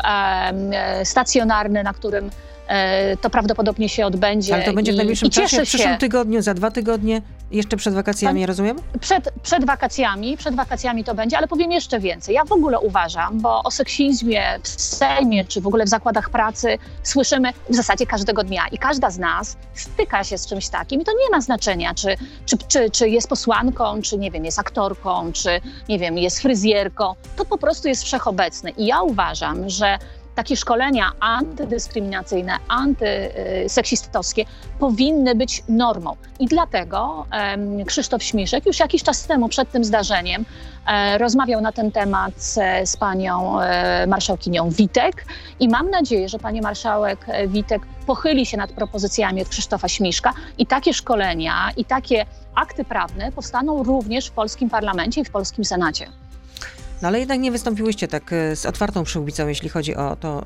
e, 0.71 1.06
stacjonarny, 1.06 1.84
na 1.84 1.93
którym 1.93 2.29
e, 2.67 3.17
to 3.17 3.29
prawdopodobnie 3.29 3.89
się 3.89 4.06
odbędzie. 4.06 4.53
Ale 4.56 4.63
to 4.63 4.73
będzie 4.73 4.91
w 4.91 4.95
I- 4.95 4.97
najbliższym 4.97 5.27
i 5.27 5.32
czasie, 5.32 5.47
cieszę 5.49 5.65
w 5.65 5.67
przyszłym 5.67 5.93
się. 5.93 5.97
tygodniu, 5.99 6.41
za 6.41 6.53
dwa 6.53 6.71
tygodnie, 6.71 7.21
jeszcze 7.53 7.77
przed 7.77 7.93
wakacjami, 7.93 8.45
rozumiem? 8.45 8.77
Przed, 8.99 9.29
przed 9.43 9.65
wakacjami, 9.65 10.37
przed 10.37 10.55
wakacjami 10.55 11.03
to 11.03 11.15
będzie, 11.15 11.37
ale 11.37 11.47
powiem 11.47 11.71
jeszcze 11.71 11.99
więcej. 11.99 12.35
Ja 12.35 12.45
w 12.45 12.51
ogóle 12.51 12.79
uważam, 12.79 13.41
bo 13.41 13.63
o 13.63 13.71
seksizmie 13.71 14.59
w 14.63 14.67
Sejmie 14.67 15.45
czy 15.45 15.61
w 15.61 15.67
ogóle 15.67 15.85
w 15.85 15.89
zakładach 15.89 16.29
pracy 16.29 16.77
słyszymy 17.03 17.53
w 17.69 17.75
zasadzie 17.75 18.05
każdego 18.05 18.43
dnia 18.43 18.63
i 18.71 18.77
każda 18.77 19.09
z 19.09 19.19
nas 19.19 19.57
styka 19.73 20.23
się 20.23 20.37
z 20.37 20.47
czymś 20.47 20.69
takim 20.69 21.01
i 21.01 21.05
to 21.05 21.11
nie 21.11 21.29
ma 21.31 21.41
znaczenia, 21.41 21.93
czy, 21.93 22.15
czy, 22.45 22.57
czy, 22.67 22.89
czy 22.89 23.09
jest 23.09 23.27
posłanką, 23.27 24.01
czy 24.01 24.17
nie 24.17 24.31
wiem, 24.31 24.45
jest 24.45 24.59
aktorką, 24.59 25.31
czy 25.33 25.61
nie 25.89 25.99
wiem, 25.99 26.17
jest 26.17 26.39
fryzjerką. 26.39 27.15
To 27.35 27.45
po 27.45 27.57
prostu 27.57 27.87
jest 27.87 28.03
wszechobecne 28.03 28.69
i 28.69 28.85
ja 28.85 29.01
uważam, 29.01 29.69
że 29.69 29.97
takie 30.35 30.57
szkolenia 30.57 31.11
antydyskryminacyjne, 31.19 32.53
antyseksistowskie 32.67 34.45
powinny 34.79 35.35
być 35.35 35.63
normą. 35.69 36.15
I 36.39 36.45
dlatego 36.45 37.25
Krzysztof 37.85 38.23
Śmiszek 38.23 38.65
już 38.65 38.79
jakiś 38.79 39.03
czas 39.03 39.25
temu, 39.27 39.49
przed 39.49 39.71
tym 39.71 39.83
zdarzeniem, 39.83 40.45
e, 40.87 41.17
rozmawiał 41.17 41.61
na 41.61 41.71
ten 41.71 41.91
temat 41.91 42.33
z, 42.37 42.59
z 42.89 42.97
panią 42.97 43.61
e, 43.61 44.07
marszałkinią 44.07 44.69
Witek 44.69 45.25
i 45.59 45.69
mam 45.69 45.89
nadzieję, 45.89 46.29
że 46.29 46.39
pani 46.39 46.61
marszałek 46.61 47.25
e, 47.27 47.47
Witek 47.47 47.81
pochyli 48.05 48.45
się 48.45 48.57
nad 48.57 48.71
propozycjami 48.71 49.41
od 49.41 49.49
Krzysztofa 49.49 49.87
Śmiszka 49.87 50.33
i 50.57 50.65
takie 50.65 50.93
szkolenia 50.93 51.71
i 51.77 51.85
takie 51.85 52.25
akty 52.55 52.85
prawne 52.85 53.31
powstaną 53.31 53.83
również 53.83 54.27
w 54.27 54.31
polskim 54.31 54.69
parlamencie 54.69 55.21
i 55.21 55.25
w 55.25 55.31
polskim 55.31 55.65
senacie. 55.65 56.22
No 57.03 57.07
ale 57.07 57.19
jednak 57.19 57.39
nie 57.39 57.51
wystąpiłyście 57.51 58.07
tak 58.07 58.33
y, 58.33 58.55
z 58.55 58.65
otwartą 58.65 59.03
przyłbicą, 59.03 59.47
jeśli 59.47 59.69
chodzi 59.69 59.95
o, 59.95 60.15
to, 60.15 60.43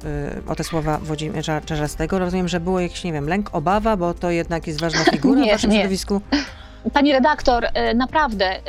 y, 0.47 0.51
o 0.51 0.55
te 0.55 0.63
słowa 0.63 0.97
Włodzimierza 0.97 1.61
Czarzastego. 1.61 2.19
Rozumiem, 2.19 2.47
że 2.47 2.59
było 2.59 2.79
jakiś, 2.79 3.03
nie 3.03 3.13
wiem, 3.13 3.27
lęk, 3.29 3.49
obawa, 3.55 3.97
bo 3.97 4.13
to 4.13 4.31
jednak 4.31 4.67
jest 4.67 4.79
ważna 4.81 5.03
figura 5.13 5.41
Nie, 5.41 5.47
w 5.49 5.51
waszym 5.51 5.69
nie. 5.69 5.75
środowisku. 5.77 6.21
Pani 6.93 7.11
redaktor, 7.11 7.65
e, 7.73 7.93
naprawdę 7.93 8.59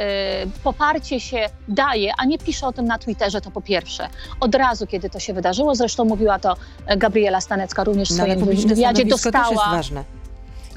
poparcie 0.64 1.20
się 1.20 1.46
daje, 1.68 2.12
a 2.18 2.24
nie 2.24 2.38
pisze 2.38 2.66
o 2.66 2.72
tym 2.72 2.84
na 2.84 2.98
Twitterze, 2.98 3.40
to 3.40 3.50
po 3.50 3.60
pierwsze. 3.60 4.08
Od 4.40 4.54
razu, 4.54 4.86
kiedy 4.86 5.10
to 5.10 5.20
się 5.20 5.34
wydarzyło, 5.34 5.74
zresztą 5.74 6.04
mówiła 6.04 6.38
to 6.38 6.56
Gabriela 6.96 7.40
Stanecka 7.40 7.84
również 7.84 8.08
w 8.08 8.10
No 8.10 8.24
swoim 8.24 8.38
wywiadzie, 8.44 8.74
stanowisko 8.74 9.30
też 9.32 9.40
jest 9.40 9.54
dostała. 9.54 9.76
ważne. 9.76 10.04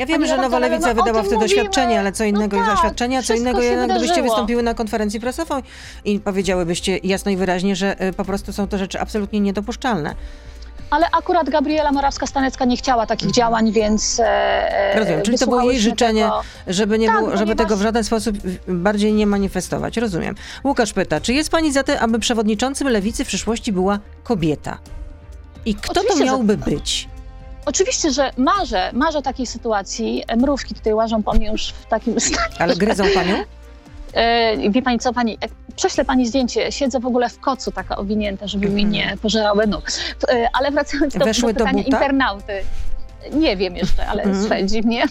Ja 0.01 0.05
wiem, 0.07 0.25
że 0.25 0.37
Nowa 0.37 0.59
Lewica 0.59 0.87
wydała 0.93 1.21
wtedy 1.23 1.35
mówimy. 1.35 1.45
oświadczenie, 1.45 1.99
ale 1.99 2.11
co 2.11 2.23
innego 2.23 2.57
No 2.57 2.71
jest 2.71 2.81
tak, 2.81 3.25
co 3.25 3.33
innego 3.33 3.61
jednak 3.61 3.85
gdybyście 3.89 4.07
wydarzyło. 4.15 4.29
wystąpiły 4.29 4.63
na 4.63 4.73
konferencji 4.73 5.19
prasowej 5.19 5.63
i 6.05 6.19
powiedziałybyście 6.19 6.97
jasno 7.03 7.31
i 7.31 7.37
wyraźnie, 7.37 7.75
że 7.75 8.03
y, 8.07 8.13
po 8.13 8.25
prostu 8.25 8.53
są 8.53 8.67
to 8.67 8.77
rzeczy 8.77 8.99
absolutnie 8.99 9.39
niedopuszczalne. 9.39 10.15
Ale 10.89 11.05
akurat 11.11 11.49
Gabriela 11.49 11.91
Morawska-Stanecka 11.91 12.67
nie 12.67 12.77
chciała 12.77 13.05
takich 13.05 13.31
działań, 13.31 13.71
więc 13.71 14.19
e, 14.19 14.25
Mhm. 14.25 14.99
Rozumiem, 14.99 15.21
czyli 15.21 15.37
to 15.37 15.47
było 15.47 15.61
jej 15.71 15.79
życzenie, 15.79 16.23
Tego. 16.23 16.41
żeby, 16.67 16.99
nie 16.99 17.07
Tak, 17.07 17.15
było, 17.17 17.29
żeby 17.31 17.39
ponieważ- 17.43 17.57
tego 17.65 17.77
w 17.77 17.81
żaden 17.81 18.03
sposób 18.03 18.35
y, 18.45 18.59
bardziej 18.67 19.13
nie 19.13 19.27
manifestować. 19.27 19.97
Rozumiem. 19.97 20.35
Łukasz 20.63 20.93
pyta, 20.93 21.21
czy 21.21 21.33
jest 21.33 21.49
pani 21.49 21.71
za 21.71 21.83
tym, 21.83 21.95
aby 21.99 22.19
przewodniczącym 22.19 22.87
lewicy 22.87 23.25
w 23.25 23.27
przyszłości 23.27 23.71
była 23.71 23.99
kobieta? 24.23 24.77
I 25.65 25.75
kto 25.75 25.91
Oczywiście, 25.91 26.13
to 26.13 26.17
że- 26.17 26.25
miałby 26.25 26.57
być? 26.57 27.09
Oczywiście, 27.65 28.11
że 28.11 28.31
marzę, 28.37 28.89
marzę 28.93 29.21
takiej 29.21 29.45
sytuacji. 29.47 30.23
Mrówki 30.37 30.75
tutaj 30.75 30.93
łażą 30.93 31.23
po 31.23 31.33
mnie 31.33 31.51
już 31.51 31.67
w 31.69 31.85
takim 31.85 32.19
stanie. 32.29 32.55
Ale 32.59 32.75
gryzą 32.75 33.03
panią? 33.13 33.35
E, 34.13 34.69
wie 34.69 34.81
pani 34.81 34.99
co, 34.99 35.13
pani, 35.13 35.37
prześlę 35.75 36.05
pani 36.05 36.27
zdjęcie, 36.27 36.71
siedzę 36.71 36.99
w 36.99 37.05
ogóle 37.05 37.29
w 37.29 37.39
kocu 37.39 37.71
taka 37.71 37.97
owinięta, 37.97 38.47
żeby 38.47 38.69
mi 38.69 38.85
nie 38.85 39.17
pożerały 39.21 39.67
nóg. 39.67 39.87
E, 40.29 40.49
ale 40.53 40.71
wracając 40.71 41.13
do, 41.13 41.19
do 41.19 41.25
Mhm. 41.25 41.33
Weszły 41.33 41.53
do 41.53 41.57
pytania 41.65 41.83
buta? 41.83 41.97
internauty. 41.97 42.53
Nie 43.31 43.57
wiem 43.57 43.75
jeszcze, 43.75 44.07
ale 44.07 44.35
swędzi 44.43 44.81
mnie. 44.81 45.03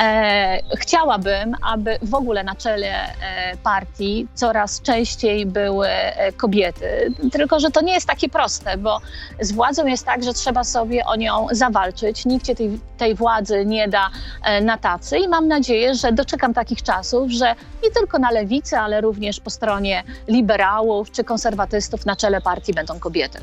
E, 0.00 0.58
chciałabym, 0.76 1.56
aby 1.62 1.98
w 2.02 2.14
ogóle 2.14 2.44
na 2.44 2.54
czele 2.54 2.86
e, 2.86 3.56
partii 3.62 4.28
coraz 4.34 4.82
częściej 4.82 5.46
były 5.46 5.88
e, 5.88 6.32
kobiety. 6.32 7.14
Tylko, 7.32 7.60
że 7.60 7.70
to 7.70 7.80
nie 7.80 7.92
jest 7.92 8.06
takie 8.06 8.28
proste, 8.28 8.76
bo 8.76 9.00
z 9.40 9.52
władzą 9.52 9.86
jest 9.86 10.06
tak, 10.06 10.24
że 10.24 10.34
trzeba 10.34 10.64
sobie 10.64 11.04
o 11.04 11.16
nią 11.16 11.46
zawalczyć. 11.50 12.24
Nikt 12.24 12.46
cię 12.46 12.54
tej, 12.54 12.80
tej 12.98 13.14
władzy 13.14 13.66
nie 13.66 13.88
da 13.88 14.10
e, 14.44 14.60
na 14.60 14.78
tacy 14.78 15.18
i 15.18 15.28
mam 15.28 15.48
nadzieję, 15.48 15.94
że 15.94 16.12
doczekam 16.12 16.54
takich 16.54 16.82
czasów, 16.82 17.30
że 17.30 17.54
nie 17.84 17.90
tylko 17.90 18.18
na 18.18 18.30
lewicy, 18.30 18.78
ale 18.78 19.00
również 19.00 19.40
po 19.40 19.50
stronie 19.50 20.02
liberałów 20.28 21.10
czy 21.10 21.24
konserwatystów 21.24 22.06
na 22.06 22.16
czele 22.16 22.40
partii 22.40 22.74
będą 22.74 22.98
kobiety. 22.98 23.38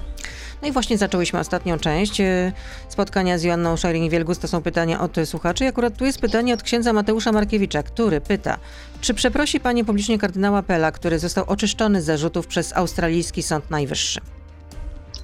No 0.62 0.68
i 0.68 0.72
właśnie 0.72 0.98
zaczęłyśmy 0.98 1.40
ostatnią 1.40 1.78
część 1.78 2.22
e, 2.22 2.52
spotkania 2.90 3.38
z 3.38 3.44
Joanną 3.44 3.76
Szajring-Wielgus. 3.76 4.38
To 4.38 4.48
są 4.48 4.62
pytania 4.62 5.02
od 5.02 5.16
słuchaczy. 5.26 5.64
I 5.64 5.68
akurat 5.68 5.98
tu 5.98 6.06
jest 6.06 6.20
pytanie 6.20 6.54
od 6.54 6.64
księdza 6.64 6.94
Mateusza 6.94 7.32
Markiewicza, 7.32 7.84
który 7.84 8.22
pyta, 8.22 8.58
czy 9.02 9.14
przeprosi 9.14 9.60
pani 9.60 9.86
publicznie 9.86 10.20
kardynała 10.20 10.64
Pela, 10.64 10.92
który 10.92 11.20
został 11.20 11.46
oczyszczony 11.48 12.02
z 12.02 12.06
zarzutów 12.06 12.48
przez 12.48 12.78
australijski 12.78 13.44
Sąd 13.44 13.70
Najwyższy? 13.70 14.20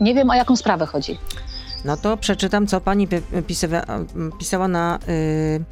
Nie 0.02 0.14
wiem, 0.14 0.30
o 0.30 0.34
jaką 0.34 0.56
sprawę 0.56 0.86
chodzi. 0.86 1.18
No 1.86 1.98
to 1.98 2.18
przeczytam, 2.18 2.68
co 2.68 2.82
pani 2.82 3.08
pisała 4.40 4.68
na, 4.68 5.00
y, 5.10 5.64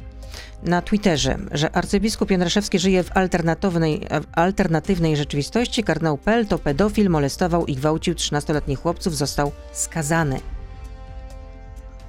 na 0.64 0.82
Twitterze, 0.82 1.38
że 1.52 1.76
arcybiskup 1.76 2.30
Jędraszewski 2.30 2.78
żyje 2.78 3.02
w 3.02 3.16
alternatywnej, 3.16 4.00
w 4.10 4.38
alternatywnej 4.38 5.16
rzeczywistości. 5.16 5.84
Kardynał 5.84 6.18
Pell 6.18 6.46
to 6.46 6.58
pedofil, 6.58 7.10
molestował 7.10 7.66
i 7.66 7.76
gwałcił 7.76 8.14
13-letnich 8.14 8.78
chłopców, 8.78 9.16
został 9.16 9.52
skazany. 9.72 10.40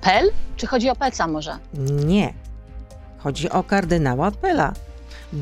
Pel? 0.02 0.30
Czy 0.58 0.68
chodzi 0.68 0.90
o 0.90 0.96
Peca 0.96 1.28
może? 1.28 1.58
Nie. 2.06 2.34
Chodzi 3.18 3.50
o 3.50 3.64
kardynała 3.64 4.32
Pella. 4.32 4.74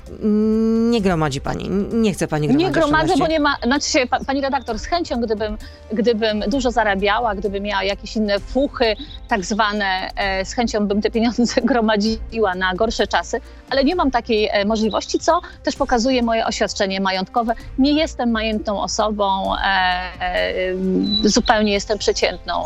nie 0.91 1.01
gromadzi 1.01 1.41
pani, 1.41 1.69
nie 1.93 2.13
chce 2.13 2.29
pani 2.29 2.49
gromadzić 2.49 2.67
Nie 2.67 2.73
gromadzę, 2.73 3.17
bo 3.19 3.27
nie 3.27 3.41
ma. 3.41 3.57
Znaczy 3.63 3.91
się, 3.91 4.07
pa- 4.07 4.25
pani 4.25 4.41
redaktor, 4.41 4.79
z 4.79 4.85
chęcią, 4.85 5.21
gdybym, 5.21 5.59
gdybym 5.93 6.41
dużo 6.41 6.71
zarabiała, 6.71 7.35
gdybym 7.35 7.63
miała 7.63 7.85
jakieś 7.85 8.17
inne 8.17 8.41
fuchy, 8.41 8.97
tak 9.29 9.45
zwane, 9.45 10.11
e, 10.17 10.45
z 10.45 10.53
chęcią 10.55 10.87
bym 10.87 11.03
te 11.03 11.11
pieniądze 11.11 11.61
gromadziła 11.71 12.55
na 12.55 12.75
gorsze 12.75 13.07
czasy, 13.07 13.41
ale 13.71 13.85
nie 13.85 13.95
mam 13.95 14.11
takiej 14.11 14.49
e, 14.53 14.65
możliwości, 14.65 15.19
co 15.19 15.41
też 15.63 15.77
pokazuje 15.77 16.23
moje 16.23 16.47
oświadczenie 16.47 17.01
majątkowe. 17.01 17.55
Nie 17.79 17.93
jestem 17.93 18.31
majętną 18.31 18.83
osobą, 18.83 19.57
e, 19.57 20.11
zupełnie 21.23 21.73
jestem 21.73 21.99
przeciętną. 21.99 22.65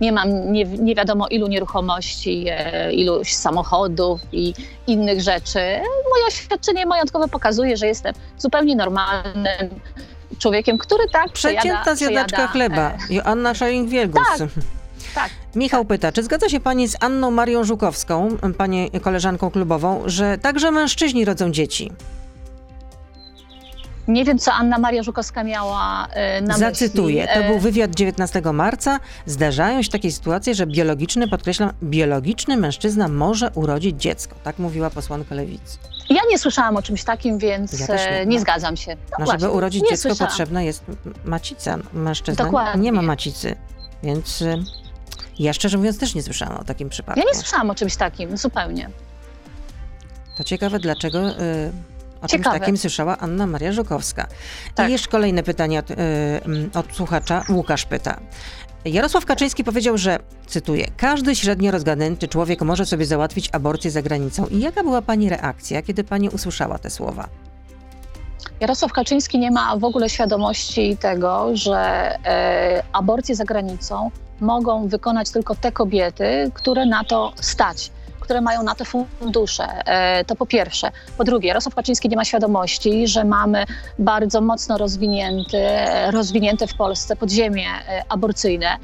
Nie 0.00 0.12
mam 0.12 0.52
nie, 0.52 0.64
nie 0.64 0.94
wiadomo 0.94 1.28
ilu 1.28 1.46
nieruchomości, 1.46 2.46
iluś 2.92 3.32
samochodów 3.34 4.20
i 4.32 4.54
innych 4.86 5.20
rzeczy. 5.20 5.60
Moje 6.10 6.26
oświadczenie 6.28 6.86
majątkowe 6.86 7.28
pokazuje, 7.28 7.76
że 7.76 7.86
jestem 7.86 8.14
zupełnie 8.38 8.76
normalnym 8.76 9.80
człowiekiem, 10.38 10.78
który 10.78 11.04
tak 11.12 11.32
Przeciętna 11.32 11.94
zjadaczka 11.94 12.46
chleba. 12.46 12.90
e, 12.90 12.98
Joanna 13.14 13.52
Szaring-Wielgus. 13.52 14.38
Tak, 14.38 14.48
tak. 15.14 15.30
Michał 15.54 15.84
pyta, 15.84 16.12
czy 16.12 16.22
zgadza 16.22 16.48
się 16.48 16.60
pani 16.60 16.88
z 16.88 16.96
Anną 17.00 17.30
Marią 17.30 17.64
Żukowską, 17.64 18.28
pani 18.58 18.90
koleżanką 19.02 19.50
klubową, 19.50 20.02
że 20.06 20.38
także 20.38 20.70
mężczyźni 20.70 21.24
rodzą 21.24 21.50
dzieci? 21.50 21.92
Nie 24.10 24.24
wiem, 24.24 24.38
co 24.38 24.52
Anna 24.52 24.78
Maria 24.78 25.02
Żukowska 25.02 25.44
miała 25.44 26.06
e, 26.12 26.40
na 26.40 26.58
Zacytuję, 26.58 27.22
myśli. 27.22 27.34
to 27.40 27.44
E, 27.44 27.48
był 27.48 27.58
wywiad 27.58 27.90
19 27.94 28.42
marca. 28.52 29.00
Zdarzają 29.26 29.82
się 29.82 29.90
takie 29.90 30.12
sytuacje, 30.12 30.54
że 30.54 30.66
biologiczny, 30.66 31.28
podkreślam, 31.28 31.70
biologiczny 31.82 32.56
mężczyzna 32.56 33.08
może 33.08 33.50
urodzić 33.54 34.00
dziecko. 34.02 34.34
Tak 34.44 34.58
mówiła 34.58 34.90
posłanka 34.90 35.34
Lewicy. 35.34 35.78
Ja 36.10 36.20
nie 36.30 36.38
słyszałam 36.38 36.76
o 36.76 36.82
czymś 36.82 37.04
takim, 37.04 37.38
więc 37.38 37.80
Ja 37.80 37.86
nie. 37.94 38.08
e, 38.10 38.26
nie 38.26 38.40
zgadzam 38.40 38.76
się. 38.76 38.94
No 38.96 39.16
No, 39.18 39.24
właśnie, 39.24 39.40
żeby 39.40 39.52
urodzić 39.52 39.80
dziecko 39.88 39.96
słyszałam. 40.08 40.28
potrzebna 40.30 40.62
jest 40.62 40.84
macica. 41.24 41.78
Mężczyzna 41.92 42.44
Dokładnie. 42.44 42.82
nie 42.82 42.92
ma 42.92 43.02
macicy, 43.02 43.56
więc 44.02 44.42
y, 44.42 44.58
ja 45.38 45.52
szczerze 45.52 45.76
mówiąc 45.78 45.98
też 45.98 46.14
nie 46.14 46.22
słyszałam 46.22 46.56
o 46.56 46.64
takim 46.64 46.88
przypadku. 46.88 47.20
Ja 47.20 47.26
nie 47.26 47.34
słyszałam 47.38 47.70
o 47.70 47.74
czymś 47.74 47.96
takim, 47.96 48.36
zupełnie. 48.36 48.90
To 50.36 50.44
ciekawe, 50.44 50.78
dlaczego 50.78 51.30
y, 51.30 51.72
o 52.22 52.28
czymś 52.28 52.40
Ciekawe. 52.40 52.60
takim 52.60 52.76
słyszała 52.76 53.18
Anna 53.18 53.46
Maria 53.46 53.72
Żukowska. 53.72 54.26
Tak. 54.74 54.88
I 54.88 54.92
jeszcze 54.92 55.10
kolejne 55.10 55.42
pytanie 55.42 55.78
od, 55.78 55.90
y, 55.90 55.94
od 56.74 56.86
słuchacza. 56.92 57.44
Łukasz 57.48 57.84
pyta. 57.84 58.20
Jarosław 58.84 59.24
Kaczyński 59.24 59.64
powiedział, 59.64 59.98
że, 59.98 60.18
cytuję, 60.46 60.86
każdy 60.96 61.36
średnio 61.36 61.70
rozgadnięty 61.70 62.28
człowiek 62.28 62.62
może 62.62 62.86
sobie 62.86 63.06
załatwić 63.06 63.48
aborcję 63.52 63.90
za 63.90 64.02
granicą. 64.02 64.46
I 64.46 64.60
jaka 64.60 64.82
była 64.82 65.02
pani 65.02 65.28
reakcja, 65.28 65.82
kiedy 65.82 66.04
pani 66.04 66.28
usłyszała 66.28 66.78
te 66.78 66.90
słowa? 66.90 67.28
Jarosław 68.60 68.92
Kaczyński 68.92 69.38
nie 69.38 69.50
ma 69.50 69.76
w 69.76 69.84
ogóle 69.84 70.08
świadomości 70.08 70.96
tego, 70.96 71.56
że 71.56 71.78
e, 72.24 72.82
aborcje 72.92 73.34
za 73.34 73.44
granicą 73.44 74.10
mogą 74.40 74.88
wykonać 74.88 75.30
tylko 75.30 75.54
te 75.54 75.72
kobiety, 75.72 76.50
które 76.54 76.86
na 76.86 77.04
to 77.04 77.32
stać, 77.40 77.90
które 78.30 78.40
mają 78.40 78.62
na 78.62 78.74
to 78.74 78.84
fundusze. 78.84 79.86
E, 79.86 80.24
to 80.24 80.36
po 80.36 80.46
pierwsze. 80.46 80.90
Po 81.18 81.24
drugie, 81.24 81.48
Jarosław 81.48 81.74
Kaczyński 81.74 82.08
nie 82.08 82.16
ma 82.16 82.24
świadomości, 82.24 83.08
że 83.08 83.24
mamy 83.24 83.64
bardzo 83.98 84.40
mocno 84.40 84.78
rozwinięty, 84.78 85.62
rozwinięte 86.10 86.66
w 86.66 86.74
Polsce 86.74 87.16
podziemie 87.16 87.66
e, 87.66 88.02
aborcyjne, 88.08 88.76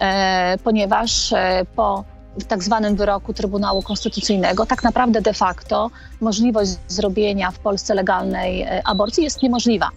e, 0.00 0.58
ponieważ 0.64 1.34
po 1.76 2.04
tak 2.48 2.62
zwanym 2.62 2.96
wyroku 2.96 3.32
Trybunału 3.32 3.82
Konstytucyjnego 3.82 4.66
tak 4.66 4.82
naprawdę 4.82 5.22
de 5.22 5.34
facto 5.34 5.90
możliwość 6.20 6.72
zrobienia 6.88 7.50
w 7.50 7.58
Polsce 7.58 7.94
legalnej 7.94 8.66
aborcji 8.84 9.24
jest 9.24 9.42
niemożliwa. 9.42 9.90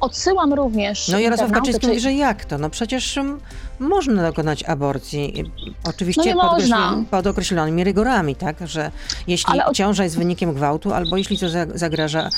Odsyłam 0.00 0.52
również. 0.54 1.08
No 1.08 1.18
Jarosław 1.18 1.52
Kaczyński 1.52 1.80
czy- 1.80 1.86
mówi, 1.88 2.00
że 2.00 2.12
jak 2.12 2.44
to? 2.44 2.58
No 2.58 2.70
przecież 2.70 3.18
mm, 3.18 3.40
można 3.78 4.22
dokonać 4.22 4.62
aborcji. 4.64 5.52
Oczywiście 5.88 6.34
No 6.34 6.40
pod, 6.42 6.52
można. 6.58 6.76
określon- 6.92 7.04
pod 7.04 7.26
określonymi 7.26 7.84
rygorami, 7.84 8.36
tak? 8.36 8.56
Że 8.68 8.90
jeśli 9.26 9.60
o- 9.62 9.72
ciąża 9.74 10.04
jest 10.04 10.18
wynikiem 10.18 10.54
gwałtu, 10.54 10.92
albo 10.92 11.16
jeśli 11.16 11.38
to 11.38 11.48
za- 11.48 11.66
zagraża 11.74 12.28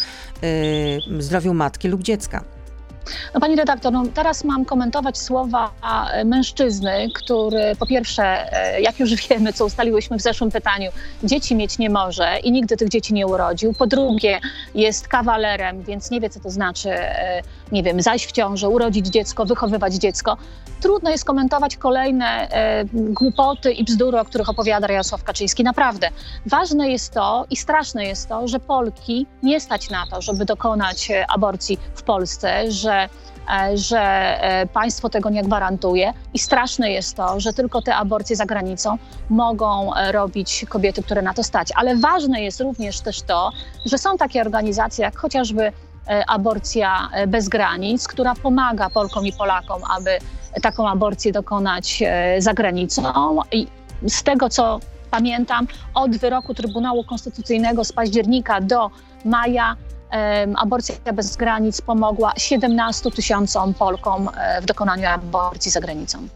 y, 0.44 1.00
zdrowiu 1.18 1.54
matki 1.54 1.88
lub 1.88 2.02
dziecka. 2.02 2.44
No, 3.34 3.40
pani 3.40 3.56
redaktor, 3.56 3.92
no, 3.92 4.02
teraz 4.14 4.44
mam 4.44 4.64
komentować 4.64 5.18
słowa 5.18 5.70
e, 6.12 6.24
mężczyzny, 6.24 7.08
który 7.14 7.76
po 7.78 7.86
pierwsze, 7.86 8.52
e, 8.52 8.80
jak 8.80 9.00
już 9.00 9.14
wiemy, 9.28 9.52
co 9.52 9.64
ustaliłyśmy 9.64 10.18
w 10.18 10.22
zeszłym 10.22 10.50
pytaniu, 10.50 10.90
dzieci 11.24 11.56
mieć 11.56 11.78
nie 11.78 11.90
może 11.90 12.38
i 12.38 12.52
nigdy 12.52 12.76
tych 12.76 12.88
dzieci 12.88 13.14
nie 13.14 13.26
urodził. 13.26 13.74
Po 13.74 13.86
drugie, 13.86 14.40
jest 14.74 15.08
kawalerem, 15.08 15.82
więc 15.82 16.10
nie 16.10 16.20
wie, 16.20 16.30
co 16.30 16.40
to 16.40 16.50
znaczy, 16.50 16.90
e, 16.90 17.42
nie 17.72 17.82
wiem, 17.82 18.02
zajść 18.02 18.26
w 18.26 18.32
ciążę, 18.32 18.68
urodzić 18.68 19.06
dziecko, 19.06 19.44
wychowywać 19.44 19.94
dziecko. 19.94 20.36
Trudno 20.80 21.10
jest 21.10 21.24
komentować 21.24 21.76
kolejne 21.76 22.48
głupoty 22.92 23.72
i 23.72 23.84
bzdury, 23.84 24.20
o 24.20 24.24
których 24.24 24.48
opowiada 24.48 24.92
Jarosław 24.92 25.24
Kaczyński. 25.24 25.64
Naprawdę. 25.64 26.08
Ważne 26.46 26.90
jest 26.90 27.12
to 27.12 27.46
i 27.50 27.56
straszne 27.56 28.04
jest 28.04 28.28
to, 28.28 28.48
że 28.48 28.60
Polki 28.60 29.26
nie 29.42 29.60
stać 29.60 29.90
na 29.90 30.06
to, 30.06 30.22
żeby 30.22 30.44
dokonać 30.44 31.08
aborcji 31.28 31.78
w 31.94 32.02
Polsce, 32.02 32.72
że, 32.72 32.89
e, 32.92 33.08
że 33.74 34.00
e, 34.00 34.66
państwo 34.66 35.08
tego 35.08 35.30
nie 35.30 35.42
gwarantuje. 35.42 36.12
I 36.34 36.38
straszne 36.38 36.92
jest 36.92 37.16
to, 37.16 37.40
że 37.40 37.52
tylko 37.52 37.82
te 37.82 37.96
aborcje 37.96 38.36
za 38.36 38.46
granicą 38.46 38.98
mogą 39.30 39.94
e, 39.94 40.12
robić 40.12 40.64
kobiety, 40.68 41.02
które 41.02 41.22
na 41.22 41.34
to 41.34 41.42
stać. 41.42 41.68
Ale 41.76 41.96
ważne 41.96 42.42
jest 42.42 42.60
również 42.60 43.00
też 43.00 43.22
to, 43.22 43.52
że 43.86 43.98
są 43.98 44.16
takie 44.16 44.40
organizacje 44.40 45.04
jak 45.04 45.18
chociażby 45.18 45.72
Aborcja 46.26 47.08
Bez 47.28 47.48
Granic, 47.48 48.08
która 48.08 48.34
pomaga 48.34 48.90
Polkom 48.90 49.26
i 49.26 49.32
Polakom, 49.32 49.82
aby 49.96 50.18
taką 50.62 50.88
aborcję 50.88 51.32
dokonać 51.32 52.02
za 52.38 52.54
granicą. 52.54 53.02
I 53.52 53.66
z 54.08 54.22
tego, 54.22 54.48
co 54.48 54.80
pamiętam, 55.10 55.66
od 55.94 56.16
wyroku 56.16 56.54
Trybunału 56.54 57.04
Konstytucyjnego 57.04 57.84
z 57.84 57.92
października 57.92 58.60
do 58.60 58.90
maja 59.24 59.76
Aborcja 60.56 61.12
Bez 61.12 61.36
Granic 61.36 61.80
pomogła 61.80 62.32
17 62.36 63.10
tysiącom 63.10 63.74
Polkom 63.74 64.28
e, 64.34 64.62
w 64.62 64.66
dokonaniu 64.66 65.06
aborcji 65.06 65.70
za 65.70 65.80
granicą. 65.80 66.28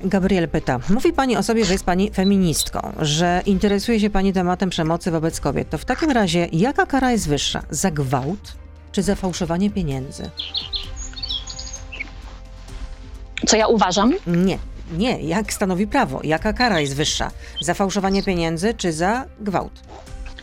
Gabriel 0.00 0.48
pyta, 0.48 0.78
mówi 0.88 1.12
pani 1.12 1.36
o 1.36 1.42
sobie, 1.42 1.64
że 1.64 1.72
jest 1.72 1.84
pani 1.84 2.10
feministką, 2.10 2.92
że 2.98 3.42
interesuje 3.46 4.00
się 4.00 4.10
pani 4.10 4.32
tematem 4.32 4.70
przemocy 4.70 5.10
wobec 5.10 5.40
kobiet. 5.40 5.70
To 5.70 5.78
w 5.78 5.84
takim 5.84 6.10
razie 6.10 6.48
jaka 6.52 6.86
kara 6.86 7.10
jest 7.12 7.28
wyższa? 7.28 7.62
Za 7.70 7.90
gwałt 7.90 8.52
czy 8.92 9.02
za 9.02 9.14
fałszowanie 9.14 9.70
pieniędzy? 9.70 10.30
Co 13.46 13.56
ja 13.56 13.66
uważam? 13.66 14.12
Nie, 14.26 14.58
nie. 14.92 15.20
Jak 15.20 15.52
stanowi 15.52 15.86
prawo? 15.86 16.20
Jaka 16.24 16.52
kara 16.52 16.80
jest 16.80 16.96
wyższa? 16.96 17.30
Za 17.60 17.74
fałszowanie 17.74 18.22
pieniędzy 18.22 18.74
czy 18.74 18.92
za 18.92 19.24
gwałt? 19.40 19.80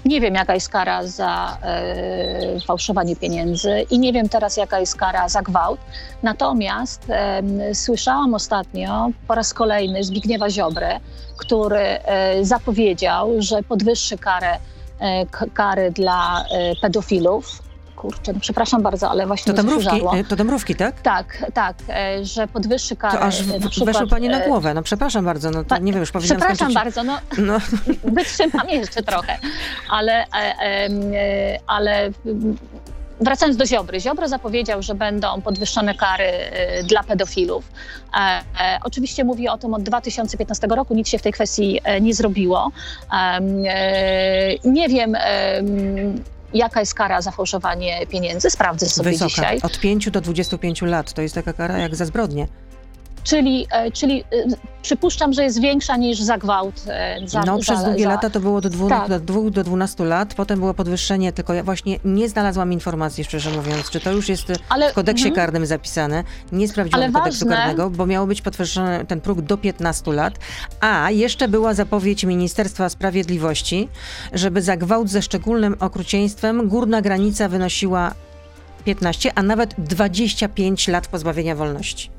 Nie 0.05 0.21
wiem, 0.21 0.35
jaka 0.35 0.53
jest 0.53 0.69
kara 0.69 1.07
za 1.07 1.57
e, 1.63 2.59
fałszowanie 2.67 3.15
pieniędzy 3.15 3.85
i 3.89 3.99
nie 3.99 4.13
wiem 4.13 4.29
teraz, 4.29 4.57
jaka 4.57 4.79
jest 4.79 4.95
kara 4.95 5.29
za 5.29 5.41
gwałt. 5.41 5.79
Natomiast 6.23 7.09
em, 7.09 7.59
słyszałam 7.75 8.33
ostatnio 8.33 9.09
po 9.27 9.35
raz 9.35 9.53
kolejny 9.53 10.03
Zbigniewa 10.03 10.49
Ziobrę, 10.49 10.99
który 11.37 11.79
e, 11.79 12.45
zapowiedział, 12.45 13.31
że 13.39 13.63
podwyższy 13.63 14.17
karę, 14.17 14.57
e, 14.99 15.25
kary 15.53 15.91
dla 15.91 16.45
e, 16.51 16.75
pedofilów. 16.81 17.70
Kurczę, 18.01 18.33
no 18.33 18.39
przepraszam 18.39 18.81
bardzo, 18.81 19.09
ale 19.09 19.27
właśnie 19.27 19.53
To 19.53 19.63
mi 19.63 19.69
się 19.69 19.75
Dąbrówki, 19.75 19.95
żarło. 19.99 20.17
e, 20.17 20.23
to 20.23 20.35
Dąbrówki, 20.35 20.75
tak? 20.75 21.01
Tak, 21.01 21.45
tak, 21.53 21.75
e, 21.89 22.25
że 22.25 22.47
podwyższy 22.47 22.95
karę. 22.95 23.17
To 23.17 23.23
aż 23.23 23.41
e, 23.41 23.45
na 23.45 23.67
w, 23.67 23.69
przykład, 23.69 23.93
weszło 23.95 24.07
pani 24.07 24.29
na 24.29 24.43
e, 24.43 24.47
głowę. 24.47 24.73
No 24.73 24.83
przepraszam 24.83 25.25
bardzo, 25.25 25.51
no 25.51 25.63
to 25.63 25.77
nie 25.77 25.91
wiem, 25.91 26.01
już 26.01 26.11
powinnam 26.11 26.37
Przepraszam 26.37 26.71
skończyć. 26.71 26.95
bardzo, 26.95 27.03
no 27.03 27.19
No, 27.47 27.57
wytrzymam 28.13 28.69
jeszcze 28.69 29.03
trochę, 29.03 29.37
ale, 29.89 30.25
e, 30.25 30.25
e, 30.61 30.89
ale 31.67 32.11
wracając 33.21 33.57
do 33.57 33.65
Ziobry. 33.65 33.99
Ziobro 33.99 34.27
zapowiedział, 34.27 34.81
że 34.81 34.95
będą 34.95 35.41
podwyższone 35.41 35.95
kary 35.95 36.23
e, 36.23 36.83
dla 36.83 37.03
pedofilów. 37.03 37.71
E, 38.13 38.17
e, 38.17 38.79
oczywiście 38.83 39.23
mówi 39.23 39.49
o 39.49 39.57
tym 39.57 39.73
od 39.73 39.83
2015 39.83 40.67
roku, 40.67 40.93
nic 40.93 41.07
się 41.09 41.17
w 41.17 41.21
tej 41.21 41.31
kwestii 41.33 41.79
e, 41.83 42.01
nie 42.01 42.13
zrobiło. 42.13 42.71
E, 43.13 43.39
nie 44.63 44.89
wiem, 44.89 45.15
em, 45.15 46.23
jaka 46.53 46.79
jest 46.79 46.93
kara 46.93 47.21
za 47.21 47.31
fałszowanie 47.31 48.07
pieniędzy, 48.07 48.49
sprawdzę 48.49 48.89
sobie 48.89 49.11
Wysoka. 49.11 49.29
dzisiaj. 49.29 49.59
Od 49.63 49.79
5 49.79 50.11
do 50.11 50.21
25 50.21 50.81
lat. 50.81 51.13
To 51.13 51.21
jest 51.21 51.35
taka 51.35 51.53
kara 51.53 51.77
jak 51.77 51.95
za 51.95 52.05
zbrodnię. 52.05 52.47
Czyli, 53.23 53.67
e, 53.71 53.91
czyli 53.91 54.21
e, 54.21 54.25
przypuszczam, 54.81 55.33
że 55.33 55.43
jest 55.43 55.61
większa 55.61 55.97
niż 55.97 56.21
za 56.21 56.37
gwałt. 56.37 56.81
e, 56.87 57.17
Za, 57.25 57.41
No, 57.41 57.59
przez 57.59 57.79
za, 57.79 57.85
długie 57.85 58.03
za, 58.03 58.09
lata 58.09 58.29
to 58.29 58.39
było 58.39 58.61
do 58.61 58.69
2 58.69 58.89
Tak. 58.89 59.09
do, 59.09 59.19
dwóch 59.19 59.49
do 59.49 59.63
12 59.63 60.05
lat, 60.05 60.33
potem 60.33 60.59
było 60.59 60.73
podwyższenie, 60.73 61.31
tylko 61.33 61.53
ja 61.53 61.63
właśnie 61.63 61.99
nie 62.05 62.29
znalazłam 62.29 62.73
informacji, 62.73 63.23
szczerze 63.23 63.49
mówiąc, 63.51 63.89
czy 63.89 63.99
to 63.99 64.11
już 64.11 64.29
jest 64.29 64.43
Ale, 64.69 64.91
w 64.91 64.93
kodeksie 64.93 65.27
mhm. 65.27 65.35
karnym 65.35 65.65
zapisane. 65.65 66.23
Nie 66.51 66.67
sprawdziłam 66.67 67.03
Ale 67.03 67.11
kodeksu 67.13 67.45
ważne- 67.45 67.55
karnego, 67.57 67.89
bo 67.89 68.05
miało 68.05 68.27
być 68.27 68.41
podwyższony 68.41 69.05
ten 69.07 69.21
próg 69.21 69.41
do 69.41 69.57
15 69.57 70.11
lat, 70.13 70.33
a 70.79 71.11
jeszcze 71.11 71.47
była 71.47 71.73
zapowiedź 71.73 72.23
Ministerstwa 72.23 72.89
Sprawiedliwości, 72.89 73.87
żeby 74.33 74.61
za 74.61 74.77
gwałt 74.77 75.09
ze 75.09 75.21
szczególnym 75.21 75.75
okrucieństwem 75.79 76.67
górna 76.67 77.01
granica 77.01 77.49
wynosiła 77.49 78.11
15, 78.85 79.31
a 79.35 79.43
nawet 79.43 79.75
25 79.77 80.87
lat 80.87 81.07
pozbawienia 81.07 81.55
wolności. 81.55 82.09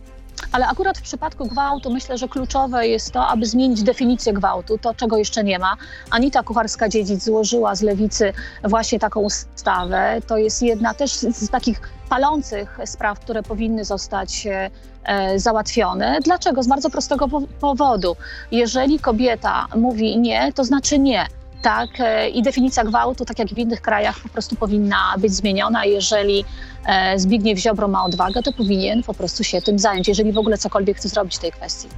Ale 0.53 0.67
akurat 0.67 0.99
w 0.99 1.03
przypadku 1.03 1.47
gwałtu 1.47 1.91
myślę, 1.93 2.19
że 2.19 2.29
kluczowe 2.29 2.89
jest 2.89 3.13
to, 3.13 3.27
aby 3.27 3.47
zmienić 3.47 3.83
definicję 3.83 4.33
gwałtu, 4.33 4.79
to 4.79 4.95
czego 4.95 5.17
jeszcze 5.17 5.45
nie 5.45 5.59
ma. 5.59 5.77
Anita 6.11 6.43
Kucharska-Dziedzic 6.43 7.21
złożyła 7.21 7.75
z 7.75 7.83
Lewicy 7.83 8.33
właśnie 8.65 8.99
taką 8.99 9.21
ustawę. 9.21 10.21
To 10.27 10.37
jest 10.37 10.63
jedna 10.63 10.95
też 10.95 11.13
z, 11.13 11.51
takich 11.51 11.81
palących 12.09 12.79
spraw, 12.85 13.21
które 13.21 13.43
powinny 13.43 13.85
zostać 13.85 14.47
e, 14.47 14.71
e, 15.05 15.39
załatwione. 15.39 16.19
Dlaczego? 16.25 16.63
Z 16.63 16.67
bardzo 16.69 16.91
prostego 16.91 17.29
po- 17.29 17.43
powodu. 17.61 18.17
Jeżeli 18.51 18.99
kobieta 18.99 19.67
mówi 19.77 20.19
nie, 20.19 20.53
to 20.53 20.65
znaczy 20.65 20.99
nie. 20.99 21.27
Tak, 21.63 21.91
e, 21.99 22.29
i 22.29 22.43
definicja 22.43 22.85
gwałtu, 22.85 23.25
tak 23.25 23.39
jak 23.39 23.49
w 23.49 23.59
innych 23.59 23.81
krajach, 23.81 24.21
po 24.21 24.29
prostu 24.29 24.57
powinna 24.57 25.15
być 25.19 25.33
zmieniona. 25.33 25.85
Jeżeli 25.85 26.45
e, 26.87 27.19
Zbigniew 27.19 27.59
Ziobro 27.59 27.89
ma 27.89 28.05
odwagę, 28.05 28.43
to 28.43 28.53
powinien 28.53 29.03
po 29.03 29.15
prostu 29.15 29.45
się 29.45 29.63
tym 29.63 29.79
zająć, 29.79 30.09
jeżeli 30.09 30.33
w 30.33 30.39
ogóle 30.39 30.59
cokolwiek 30.59 30.97
chce 30.97 31.09
zrobić 31.09 31.37
w 31.37 31.39
tej 31.39 31.53
kwestii. 31.53 31.89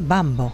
Bambo. 0.00 0.50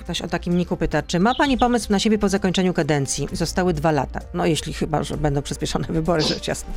Ktoś 0.00 0.22
o 0.22 0.28
takim 0.28 0.56
niku 0.56 0.76
pyta, 0.76 1.02
czy 1.02 1.20
ma 1.20 1.34
pani 1.34 1.58
pomysł 1.58 1.92
na 1.92 1.98
siebie 1.98 2.18
po 2.18 2.28
zakończeniu 2.28 2.74
kadencji? 2.74 3.28
Zostały 3.32 3.74
dwa 3.74 3.90
lata. 3.92 4.20
No 4.34 4.46
jeśli 4.46 4.72
chyba, 4.72 5.02
że 5.02 5.16
będą 5.16 5.42
przyspieszone 5.42 5.86
wybory, 5.98 6.22
rzecz 6.22 6.48
jasna. 6.48 6.72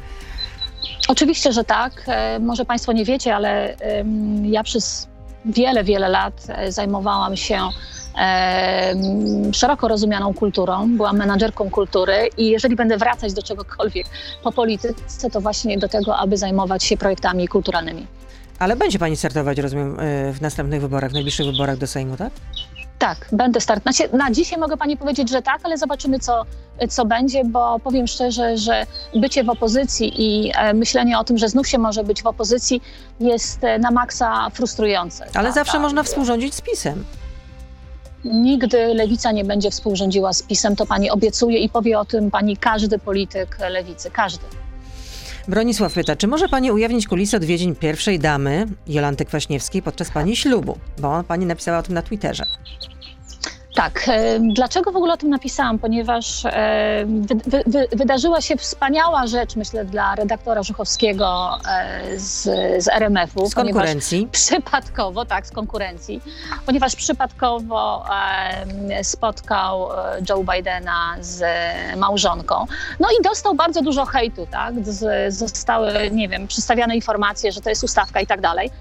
Oczywiście, 1.08 1.54
że 1.54 1.64
tak. 1.64 2.04
E, 2.08 2.40
Może 2.40 2.66
Państwo 2.66 2.92
nie 2.92 3.06
wiecie, 3.06 3.36
ale 3.36 3.76
ja 4.44 4.64
przez 4.64 5.08
wiele, 5.46 5.84
wiele 5.84 6.10
lat 6.10 6.48
zajmowałam 6.70 7.38
się 7.38 7.60
szeroko 9.54 9.88
rozumianą 9.88 10.34
kulturą. 10.34 10.98
Byłam 10.98 11.18
menadżerką 11.18 11.70
kultury 11.70 12.30
i 12.38 12.50
jeżeli 12.50 12.76
będę 12.76 12.98
wracać 12.98 13.34
do 13.34 13.42
czegokolwiek 13.44 14.08
po 14.44 14.52
polityce, 14.52 15.30
to 15.30 15.42
właśnie 15.42 15.78
do 15.78 15.88
tego, 15.90 16.18
aby 16.18 16.38
zajmować 16.38 16.84
się 16.84 16.98
projektami 16.98 17.48
kulturalnymi. 17.48 18.08
Ale 18.60 18.76
będzie 18.76 19.00
pani 19.00 19.18
startować, 19.18 19.58
rozumiem, 19.58 20.00
y, 20.00 20.34
w 20.34 20.42
następnych 20.42 20.82
wyborach, 20.82 21.12
w 21.12 21.14
najbliższych 21.14 21.46
wyborach 21.46 21.78
do 21.78 21.88
Sejmu, 21.88 22.18
tak? 22.18 22.32
Tak, 23.00 23.28
będę 23.32 23.62
start. 23.62 23.84
Znaczy, 23.84 24.10
na 24.18 24.32
dzisiaj 24.32 24.60
mogę 24.60 24.78
pani 24.78 24.98
powiedzieć, 24.98 25.30
że 25.30 25.42
tak, 25.42 25.60
ale 25.64 25.78
zobaczymy, 25.78 26.20
co, 26.20 26.46
co 26.90 27.06
będzie, 27.06 27.44
bo 27.46 27.80
powiem 27.80 28.08
szczerze, 28.08 28.58
że 28.58 28.86
bycie 29.16 29.44
w 29.44 29.50
opozycji 29.50 30.14
i 30.18 30.52
e, 30.56 30.74
myślenie 30.74 31.20
o 31.20 31.24
tym, 31.24 31.38
że 31.38 31.50
znów 31.50 31.68
się 31.68 31.78
może 31.78 32.04
być 32.04 32.24
w 32.24 32.28
opozycji, 32.28 32.82
jest 33.20 33.64
e, 33.64 33.80
na 33.80 33.92
maksa 33.92 34.50
frustrujące. 34.50 35.26
Ale 35.34 35.48
Ta- 35.50 35.54
zawsze 35.54 35.74
ta- 35.74 35.80
można 35.80 36.04
współrządzić 36.04 36.56
z 36.56 36.62
PiSem. 36.62 37.04
Nigdy 38.26 38.94
lewica 38.94 39.32
nie 39.32 39.46
będzie 39.46 39.72
współrządziła 39.72 40.34
z 40.34 40.44
PiSem, 40.44 40.76
to 40.76 40.86
pani 40.86 41.10
obiecuje 41.10 41.60
i 41.60 41.70
powie 41.70 42.00
o 42.00 42.06
tym 42.06 42.32
pani 42.32 42.58
każdy 42.58 43.00
polityk 43.00 43.58
lewicy, 43.70 44.12
każdy. 44.12 44.46
Bronisław 45.48 45.94
pyta, 45.94 46.16
czy 46.16 46.28
może 46.28 46.50
pani 46.50 46.72
ujawnić 46.72 47.08
kulisy 47.08 47.38
odwiedzin 47.38 47.76
pierwszej 47.76 48.20
damy 48.20 48.66
Jolanty 48.88 49.26
Kwaśniewskiej 49.26 49.82
podczas 49.82 50.12
pani 50.12 50.36
ślubu? 50.36 50.78
Bo 51.00 51.24
pani 51.24 51.46
napisała 51.46 51.78
o 51.78 51.84
tym 51.84 51.94
na 51.94 52.02
Twitterze. 52.02 52.44
Tak, 53.80 54.06
e, 54.08 54.40
dlaczego 54.40 54.92
w 54.92 54.96
ogóle 54.96 55.14
o 55.14 55.18
tym 55.18 55.30
napisałam? 55.30 55.80
Ponieważ 55.80 56.46
e, 56.46 57.06
wy, 57.06 57.36
wy, 57.46 57.64
wy, 57.68 57.88
wydarzyła 57.92 58.42
się 58.42 58.58
wspaniała 58.58 59.28
rzecz, 59.28 59.56
myślę, 59.56 59.86
dla 59.86 60.16
redaktora 60.16 60.64
Żuchowskiego 60.64 61.58
e, 61.70 62.20
z, 62.20 62.44
z 62.84 62.88
RMF-u. 62.88 63.50
Z 63.50 63.56
konkurencji. 63.56 64.28
Przypadkowo, 64.32 65.26
tak, 65.26 65.48
z 65.48 65.52
konkurencji, 65.52 66.22
ponieważ 66.66 66.96
przypadkowo 66.96 68.06
spotkał 69.04 69.90
Joe 70.30 70.44
Bidena 70.44 71.16
z 71.20 71.44
małżonką. 71.98 72.66
No 73.00 73.08
i 73.20 73.24
dostał 73.24 73.56
bardzo 73.56 73.82
dużo 73.82 74.06
hejtu, 74.06 74.48
tak? 74.52 74.86
Z, 74.86 75.34
zostały, 75.34 76.12
nie 76.12 76.30
wiem, 76.30 76.48
przedstawiane 76.48 76.96
informacje, 76.96 77.52
że 77.52 77.62
to 77.62 77.70
jest 77.70 77.84
ustawka 77.84 78.22
i 78.22 78.28
tak 78.28 78.42
dalej. 78.42 78.72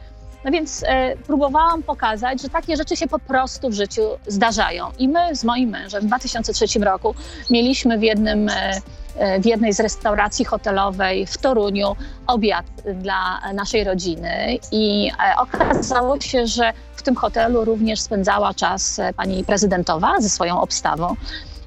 No 0.44 0.50
więc 0.50 0.84
e, 0.86 1.16
próbowałam 1.16 1.82
pokazać, 1.82 2.42
że 2.42 2.48
takie 2.48 2.76
rzeczy 2.76 2.96
się 2.96 3.06
po 3.06 3.18
prostu 3.18 3.70
w 3.70 3.74
życiu 3.74 4.02
zdarzają. 4.26 4.86
I 4.98 5.08
my 5.08 5.36
z 5.36 5.44
moim 5.44 5.70
mężem 5.70 6.02
w 6.02 6.06
2003 6.06 6.78
roku 6.78 7.14
mieliśmy 7.50 7.98
w 7.98 8.02
jednym 8.02 8.48
e, 8.48 8.80
e, 9.16 9.40
w 9.40 9.46
jednej 9.46 9.72
z 9.72 9.80
restauracji 9.80 10.44
hotelowej 10.44 11.26
w 11.26 11.38
Toruniu 11.38 11.96
obiad 12.26 12.66
dla 12.94 13.40
naszej 13.54 13.84
rodziny 13.84 14.58
i 14.72 15.10
e, 15.10 15.36
okazało 15.38 16.20
się, 16.20 16.46
że 16.46 16.72
w 16.96 17.02
tym 17.02 17.16
hotelu 17.16 17.64
również 17.64 18.00
spędzała 18.00 18.54
czas 18.54 18.98
e, 18.98 19.12
pani 19.14 19.44
prezydentowa 19.44 20.20
ze 20.20 20.28
swoją 20.28 20.60
obstawą. 20.60 21.14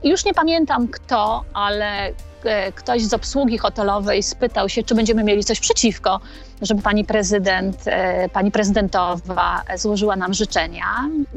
I 0.03 0.09
już 0.09 0.25
nie 0.25 0.33
pamiętam 0.33 0.87
kto, 0.87 1.43
ale 1.53 2.11
e, 2.43 2.71
ktoś 2.71 3.03
z 3.03 3.13
obsługi 3.13 3.57
hotelowej 3.57 4.23
spytał 4.23 4.69
się, 4.69 4.83
czy 4.83 4.95
będziemy 4.95 5.23
mieli 5.23 5.43
coś 5.43 5.59
przeciwko, 5.59 6.19
żeby 6.61 6.81
pani 6.81 7.05
prezydent, 7.05 7.77
e, 7.85 8.29
pani 8.29 8.51
prezydentowa 8.51 9.63
złożyła 9.75 10.15
nam 10.15 10.33
życzenia. 10.33 10.85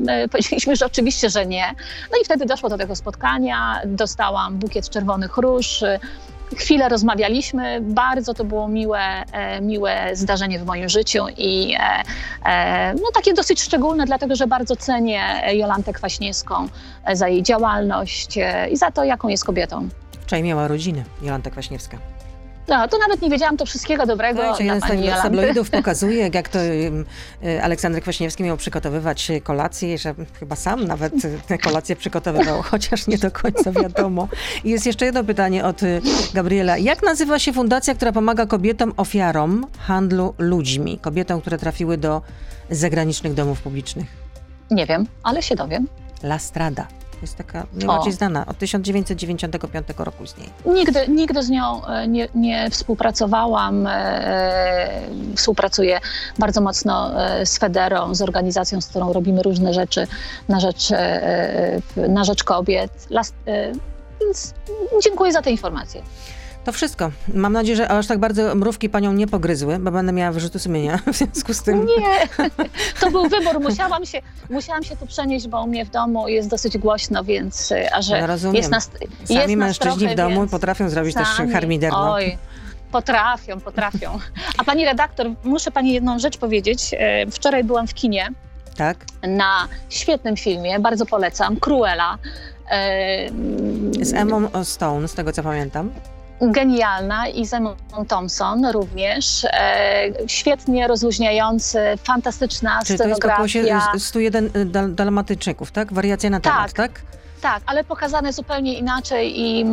E, 0.08 0.28
Powiedzieliśmy, 0.28 0.76
że 0.76 0.86
oczywiście, 0.86 1.30
że 1.30 1.46
nie. 1.46 1.74
No 2.12 2.18
i 2.22 2.24
wtedy 2.24 2.46
doszło 2.46 2.68
do 2.68 2.78
tego 2.78 2.96
spotkania, 2.96 3.80
dostałam 3.86 4.58
bukiet 4.58 4.90
czerwonych 4.90 5.36
róż. 5.36 5.84
Chwilę 6.56 6.88
rozmawialiśmy, 6.88 7.80
bardzo 7.80 8.34
to 8.34 8.44
było 8.44 8.68
miłe, 8.68 9.24
e, 9.32 9.60
miłe 9.60 10.10
zdarzenie 10.12 10.58
w 10.58 10.66
moim 10.66 10.88
życiu 10.88 11.26
i 11.36 11.74
e, 11.78 12.02
e, 12.44 12.94
no, 12.94 13.10
takie 13.14 13.34
dosyć 13.34 13.62
szczególne, 13.62 14.06
dlatego 14.06 14.36
że 14.36 14.46
bardzo 14.46 14.76
cenię 14.76 15.42
Jolantę 15.52 15.92
Kwaśniewską 15.92 16.68
za 17.12 17.28
jej 17.28 17.42
działalność 17.42 18.38
i 18.70 18.76
za 18.76 18.90
to, 18.90 19.04
jaką 19.04 19.28
jest 19.28 19.44
kobietą. 19.44 19.88
Wczoraj 20.20 20.42
miała 20.42 20.68
rodziny 20.68 21.04
Jolanta 21.22 21.50
Kwaśniewska. 21.50 21.98
No, 22.68 22.88
to 22.88 22.98
nawet 22.98 23.22
nie 23.22 23.30
wiedziałam, 23.30 23.56
to 23.56 23.66
wszystkiego 23.66 24.06
dobrego 24.06 24.40
Tak, 24.40 24.56
dla 24.56 24.64
jeden 24.74 24.80
z 24.80 25.04
Jolanty. 25.04 25.22
tabloidów 25.22 25.70
pokazuje, 25.80 26.30
jak 26.34 26.48
to 26.48 26.58
y, 26.58 27.62
Aleksander 27.62 28.02
Kwaśniewski 28.02 28.42
miał 28.42 28.56
przygotowywać 28.56 29.30
y, 29.30 29.40
kolację, 29.40 29.98
że 29.98 30.14
chyba 30.40 30.56
sam 30.56 30.84
nawet 30.84 31.24
y, 31.24 31.38
te 31.46 31.58
kolacje 31.58 31.96
przygotowywał, 31.96 32.62
chociaż 32.70 33.06
nie 33.06 33.18
do 33.18 33.30
końca 33.30 33.72
wiadomo. 33.72 34.28
I 34.64 34.70
jest 34.70 34.86
jeszcze 34.86 35.04
jedno 35.04 35.24
pytanie 35.24 35.64
od 35.64 35.80
Gabriela. 36.34 36.78
Jak 36.78 37.02
nazywa 37.02 37.38
się 37.38 37.52
fundacja, 37.52 37.94
która 37.94 38.12
pomaga 38.12 38.46
kobietom 38.46 38.92
ofiarom 38.96 39.66
handlu 39.78 40.34
ludźmi? 40.38 40.98
Kobietom, 40.98 41.40
które 41.40 41.58
trafiły 41.58 41.96
do 41.98 42.22
zagranicznych 42.70 43.34
domów 43.34 43.60
publicznych. 43.62 44.06
Nie 44.70 44.86
wiem, 44.86 45.06
ale 45.22 45.42
się 45.42 45.54
dowiem. 45.56 45.88
La 46.22 46.38
Strada. 46.38 46.86
Jest 47.24 47.36
taka 47.36 47.66
najbardziej 47.74 48.12
O. 48.12 48.16
znana. 48.16 48.46
Od 48.46 48.58
1995 48.58 49.86
roku 49.98 50.24
istnieje. 50.24 50.50
Nigdy, 50.66 51.08
nigdy 51.08 51.42
z 51.42 51.50
nią 51.50 51.86
e, 51.86 52.08
nie, 52.08 52.28
nie 52.34 52.70
współpracowałam. 52.70 53.86
e, 53.86 55.00
Współpracuję 55.36 56.00
bardzo 56.38 56.60
mocno 56.60 57.22
e, 57.24 57.46
z 57.46 57.58
Federą, 57.58 58.14
z 58.14 58.22
organizacją, 58.22 58.80
z 58.80 58.86
którą 58.86 59.12
robimy 59.12 59.42
różne 59.42 59.74
rzeczy 59.74 60.06
na 60.48 60.60
rzecz, 60.60 60.90
e, 60.92 60.98
e, 61.96 62.08
na 62.08 62.24
rzecz 62.24 62.44
kobiet. 62.44 62.90
Las- 63.10 63.32
e, 63.46 63.72
dziękuję 65.04 65.32
za 65.32 65.42
te 65.42 65.50
informacje. 65.50 66.02
To 66.64 66.72
wszystko. 66.72 67.10
Mam 67.34 67.52
nadzieję, 67.52 67.76
że 67.76 67.88
aż 67.88 68.06
tak 68.06 68.18
bardzo 68.18 68.54
mrówki 68.54 68.88
panią 68.88 69.12
nie 69.12 69.26
pogryzły, 69.26 69.78
bo 69.78 69.90
będę 69.90 70.12
miała 70.12 70.32
wyrzuty 70.32 70.58
sumienia 70.58 70.98
w 71.12 71.16
związku 71.16 71.54
z 71.54 71.62
tym. 71.62 71.86
Nie, 71.86 72.46
to 73.00 73.10
był 73.10 73.28
wybór. 73.28 73.60
Musiałam 73.60 74.06
się, 74.06 74.20
musiałam 74.50 74.82
się 74.84 74.96
tu 74.96 75.06
przenieść, 75.06 75.48
bo 75.48 75.62
u 75.62 75.66
mnie 75.66 75.84
w 75.84 75.90
domu 75.90 76.28
jest 76.28 76.48
dosyć 76.48 76.78
głośno, 76.78 77.24
więc 77.24 77.72
e, 77.72 77.94
a 77.94 78.02
że 78.02 78.20
No, 78.20 78.26
rozumiem. 78.26 78.56
jest 78.56 78.70
nas, 78.70 78.90
Sami 79.24 79.40
jest 79.40 79.54
mężczyźni 79.56 79.98
trochę, 79.98 80.14
w 80.14 80.16
domu 80.16 80.40
więc... 80.40 80.50
potrafią 80.50 80.88
zrobić 80.88 81.14
też 81.14 81.28
Sami. 81.28 81.52
harmiderno. 81.52 82.12
Oj, 82.12 82.38
potrafią, 82.92 83.60
potrafią. 83.60 84.18
A 84.58 84.64
pani 84.64 84.84
redaktor, 84.84 85.26
muszę 85.44 85.70
pani 85.70 85.92
jedną 85.92 86.18
rzecz 86.18 86.38
powiedzieć. 86.38 86.90
E, 86.98 87.26
Wczoraj 87.30 87.64
byłam 87.64 87.86
w 87.86 87.94
kinie 87.94 88.28
Tak? 88.76 89.04
na 89.22 89.68
świetnym 89.90 90.36
filmie, 90.36 90.80
bardzo 90.80 91.06
polecam, 91.06 91.56
Cruella. 91.56 92.18
E, 92.70 93.28
Z 94.02 94.12
Emą 94.14 94.64
Stone, 94.64 95.08
z 95.08 95.14
tego 95.14 95.32
co 95.32 95.42
pamiętam. 95.42 95.90
Genialna 96.40 97.28
i 97.28 97.46
Zemon 97.46 97.76
Thompson 98.08 98.66
również. 98.66 99.44
E, 99.44 100.04
świetnie 100.26 100.88
rozluźniający, 100.88 101.78
fantastyczna 102.04 102.80
Czy 102.86 102.98
to 102.98 103.08
jest 103.08 103.20
głosie 103.20 103.62
scenografia. 103.62 103.96
y, 103.96 104.00
101 104.00 104.50
dal 104.66 104.94
dalmatyczyków, 104.94 105.72
tak? 105.72 105.92
Wariacja 105.92 106.30
na 106.30 106.40
temat, 106.40 106.72
tak? 106.72 107.02
Tak, 107.40 107.62
ale 107.66 107.84
pokazane 107.84 108.32
zupełnie 108.32 108.78
inaczej 108.78 109.40
i 109.40 109.64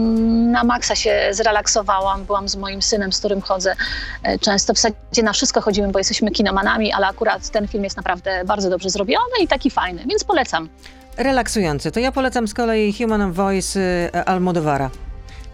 na 0.51 0.64
maksa 0.64 0.95
się 0.95 1.28
zrelaksowałam. 1.32 2.24
Byłam 2.26 2.49
z 2.49 2.55
moim 2.55 2.82
synem, 2.82 3.14
z 3.14 3.20
którym 3.20 3.41
chodzę 3.41 3.76
e, 4.24 4.39
często. 4.39 4.74
W 4.74 4.78
zasadzie 4.78 5.24
na 5.24 5.34
wszystko 5.34 5.62
chodzimy, 5.62 5.88
bo 5.88 5.99
jesteśmy 5.99 6.32
kinomanami, 6.32 6.93
ale 6.93 7.07
akurat 7.07 7.49
ten 7.49 7.68
film 7.68 7.84
jest 7.84 7.97
naprawdę 7.97 8.43
bardzo 8.45 8.70
dobrze 8.70 8.89
zrobiony 8.89 9.39
i 9.41 9.47
taki 9.47 9.72
fajny, 9.72 10.03
więc 10.09 10.24
polecam. 10.24 10.70
Relaksujący. 11.18 11.91
To 11.91 11.99
ja 11.99 12.12
polecam 12.12 12.47
z 12.47 12.53
kolei 12.53 12.93
Human 12.93 13.32
Voice 13.32 13.80
y, 13.80 14.26
Almodovara. 14.26 14.89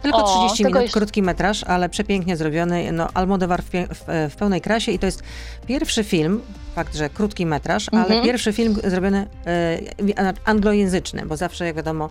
Tylko 0.01 0.17
O, 0.23 0.37
30 0.47 0.63
tego 0.63 0.79
minut, 0.79 0.93
krótki 0.93 1.21
metraż, 1.21 1.63
ale 1.63 1.89
przepięknie 1.89 2.37
zrobiony. 2.37 2.91
No, 2.91 3.07
Almodovar 3.13 3.63
w, 3.63 3.69
w, 3.69 4.29
w 4.31 4.35
pełnej 4.35 4.61
krasie 4.61 4.91
i 4.91 4.99
to 4.99 5.05
jest 5.05 5.23
pierwszy 5.67 6.03
film, 6.03 6.41
fakt, 6.75 6.95
że 6.95 7.09
krótki 7.09 7.45
metraż, 7.45 7.87
ale 7.91 8.01
Mhm. 8.01 8.23
pierwszy 8.23 8.53
film 8.53 8.75
zrobiony 8.83 9.27
e, 9.47 10.33
anglojęzyczny, 10.45 11.25
bo 11.25 11.37
zawsze, 11.37 11.65
jak 11.65 11.75
wiadomo, 11.75 12.09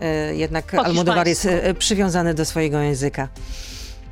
e, 0.00 0.34
jednak 0.34 0.74
Almodovar 0.74 1.26
jest 1.28 1.46
e, 1.46 1.74
przywiązany 1.74 2.34
do 2.34 2.44
swojego 2.44 2.78
języka. 2.78 3.28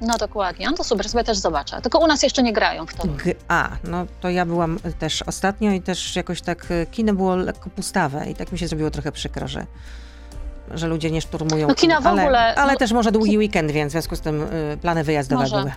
No 0.01 0.19
dokładnie, 0.19 0.67
no 0.71 0.77
to 0.77 0.85
super, 0.85 1.09
sobie 1.09 1.25
też 1.25 1.39
zobaczę. 1.39 1.81
Tylko 1.83 1.99
u 1.99 2.07
nas 2.07 2.23
jeszcze 2.23 2.43
nie 2.43 2.53
grają 2.53 2.87
w 2.87 2.95
to. 2.95 3.09
G- 3.09 3.35
A, 3.49 3.69
no 3.85 4.07
to 4.21 4.31
ja 4.31 4.47
byłam 4.47 4.79
też 4.99 5.23
ostatnio 5.23 5.71
i 5.73 5.81
też 5.81 6.17
jakoś 6.17 6.43
tak 6.43 6.67
e, 6.71 6.87
kino 6.87 7.15
było 7.15 7.37
lekko 7.37 7.71
pustawe 7.71 8.27
i 8.31 8.35
tak 8.35 8.53
mi 8.53 8.59
się 8.59 8.69
zrobiło 8.69 8.91
trochę 8.91 9.13
przykro, 9.13 9.49
że, 9.49 9.67
że 10.75 10.89
ludzie 10.89 11.11
nie 11.11 11.21
szturmują. 11.21 11.69
No 11.69 11.75
kina 11.75 11.95
kin, 11.95 12.05
w 12.05 12.07
ale, 12.07 12.23
ogóle, 12.23 12.55
Ale 12.55 12.73
no- 12.73 12.79
też 12.79 12.93
może 12.93 13.13
długi 13.13 13.39
weekend, 13.39 13.71
więc 13.71 13.91
w 13.91 13.93
związku 13.93 14.17
z 14.17 14.21
tym 14.21 14.43
y, 14.43 14.79
plany 14.83 15.05
wyjazdowe 15.05 15.43
Może. 15.43 15.57
były. 15.57 15.73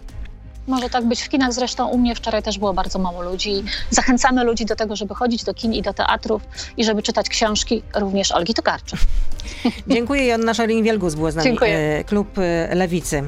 Może 0.68 0.90
tak 0.90 1.06
być 1.06 1.22
w 1.22 1.30
kinach, 1.30 1.54
zresztą 1.54 1.88
u 1.88 1.98
mnie 1.98 2.16
wczoraj 2.16 2.44
też 2.44 2.60
było 2.60 2.74
bardzo 2.74 3.00
mało 3.00 3.22
ludzi. 3.22 3.64
Zachęcamy 3.90 4.44
ludzi 4.44 4.66
do 4.66 4.76
tego, 4.76 4.96
żeby 4.96 5.16
chodzić 5.16 5.44
do 5.44 5.54
kin 5.54 5.74
i 5.74 5.82
do 5.82 5.94
teatrów 5.94 6.42
i 6.78 6.84
żeby 6.86 7.04
czytać 7.04 7.30
książki 7.30 7.84
również 7.96 8.32
Olgi 8.32 8.54
Tokarczuk. 8.54 9.00
Dziękuję. 9.88 10.26
Joanna 10.28 10.52
Szarin-Wielgus 10.54 11.16
była 11.16 11.32
z 11.32 11.36
nami. 11.36 11.50
Dziękuję. 11.50 11.78
e, 11.78 12.04
Klub 12.04 12.38
e, 12.38 12.76
Lewicy. 12.76 13.24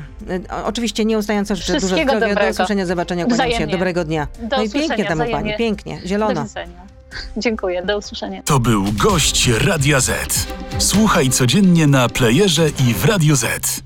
Oczywiście 0.66 1.06
nieustająco 1.06 1.56
życzę 1.56 1.74
dużo 1.74 1.88
zdrowia. 1.98 2.36
Do 2.36 2.50
usłyszenia, 2.50 2.86
zobaczenia, 2.86 3.26
kłaniam 3.26 3.40
się. 3.48 3.54
Wzajemnie. 3.54 3.72
Dobrego 3.74 4.04
dnia. 4.04 4.28
Do 4.40 4.58
no 4.58 4.64
i 4.64 4.70
pięknie 4.70 5.06
tam 5.06 5.22
u 5.22 5.32
pani, 5.32 5.54
pięknie, 5.58 6.00
Do 6.02 6.08
zielono. 6.08 6.44
widzenia. 6.44 6.95
Dziękuję, 7.38 7.86
do 7.86 7.98
usłyszenia. 7.98 8.44
To 8.44 8.60
był 8.60 8.84
gość 8.94 9.48
Radia 9.48 10.00
Z. 10.00 10.48
Słuchaj 10.78 11.30
codziennie 11.30 11.88
na 11.88 12.10
playerze 12.10 12.70
i 12.70 12.94
w 12.94 13.06
Radio 13.06 13.36
Z. 13.36 13.84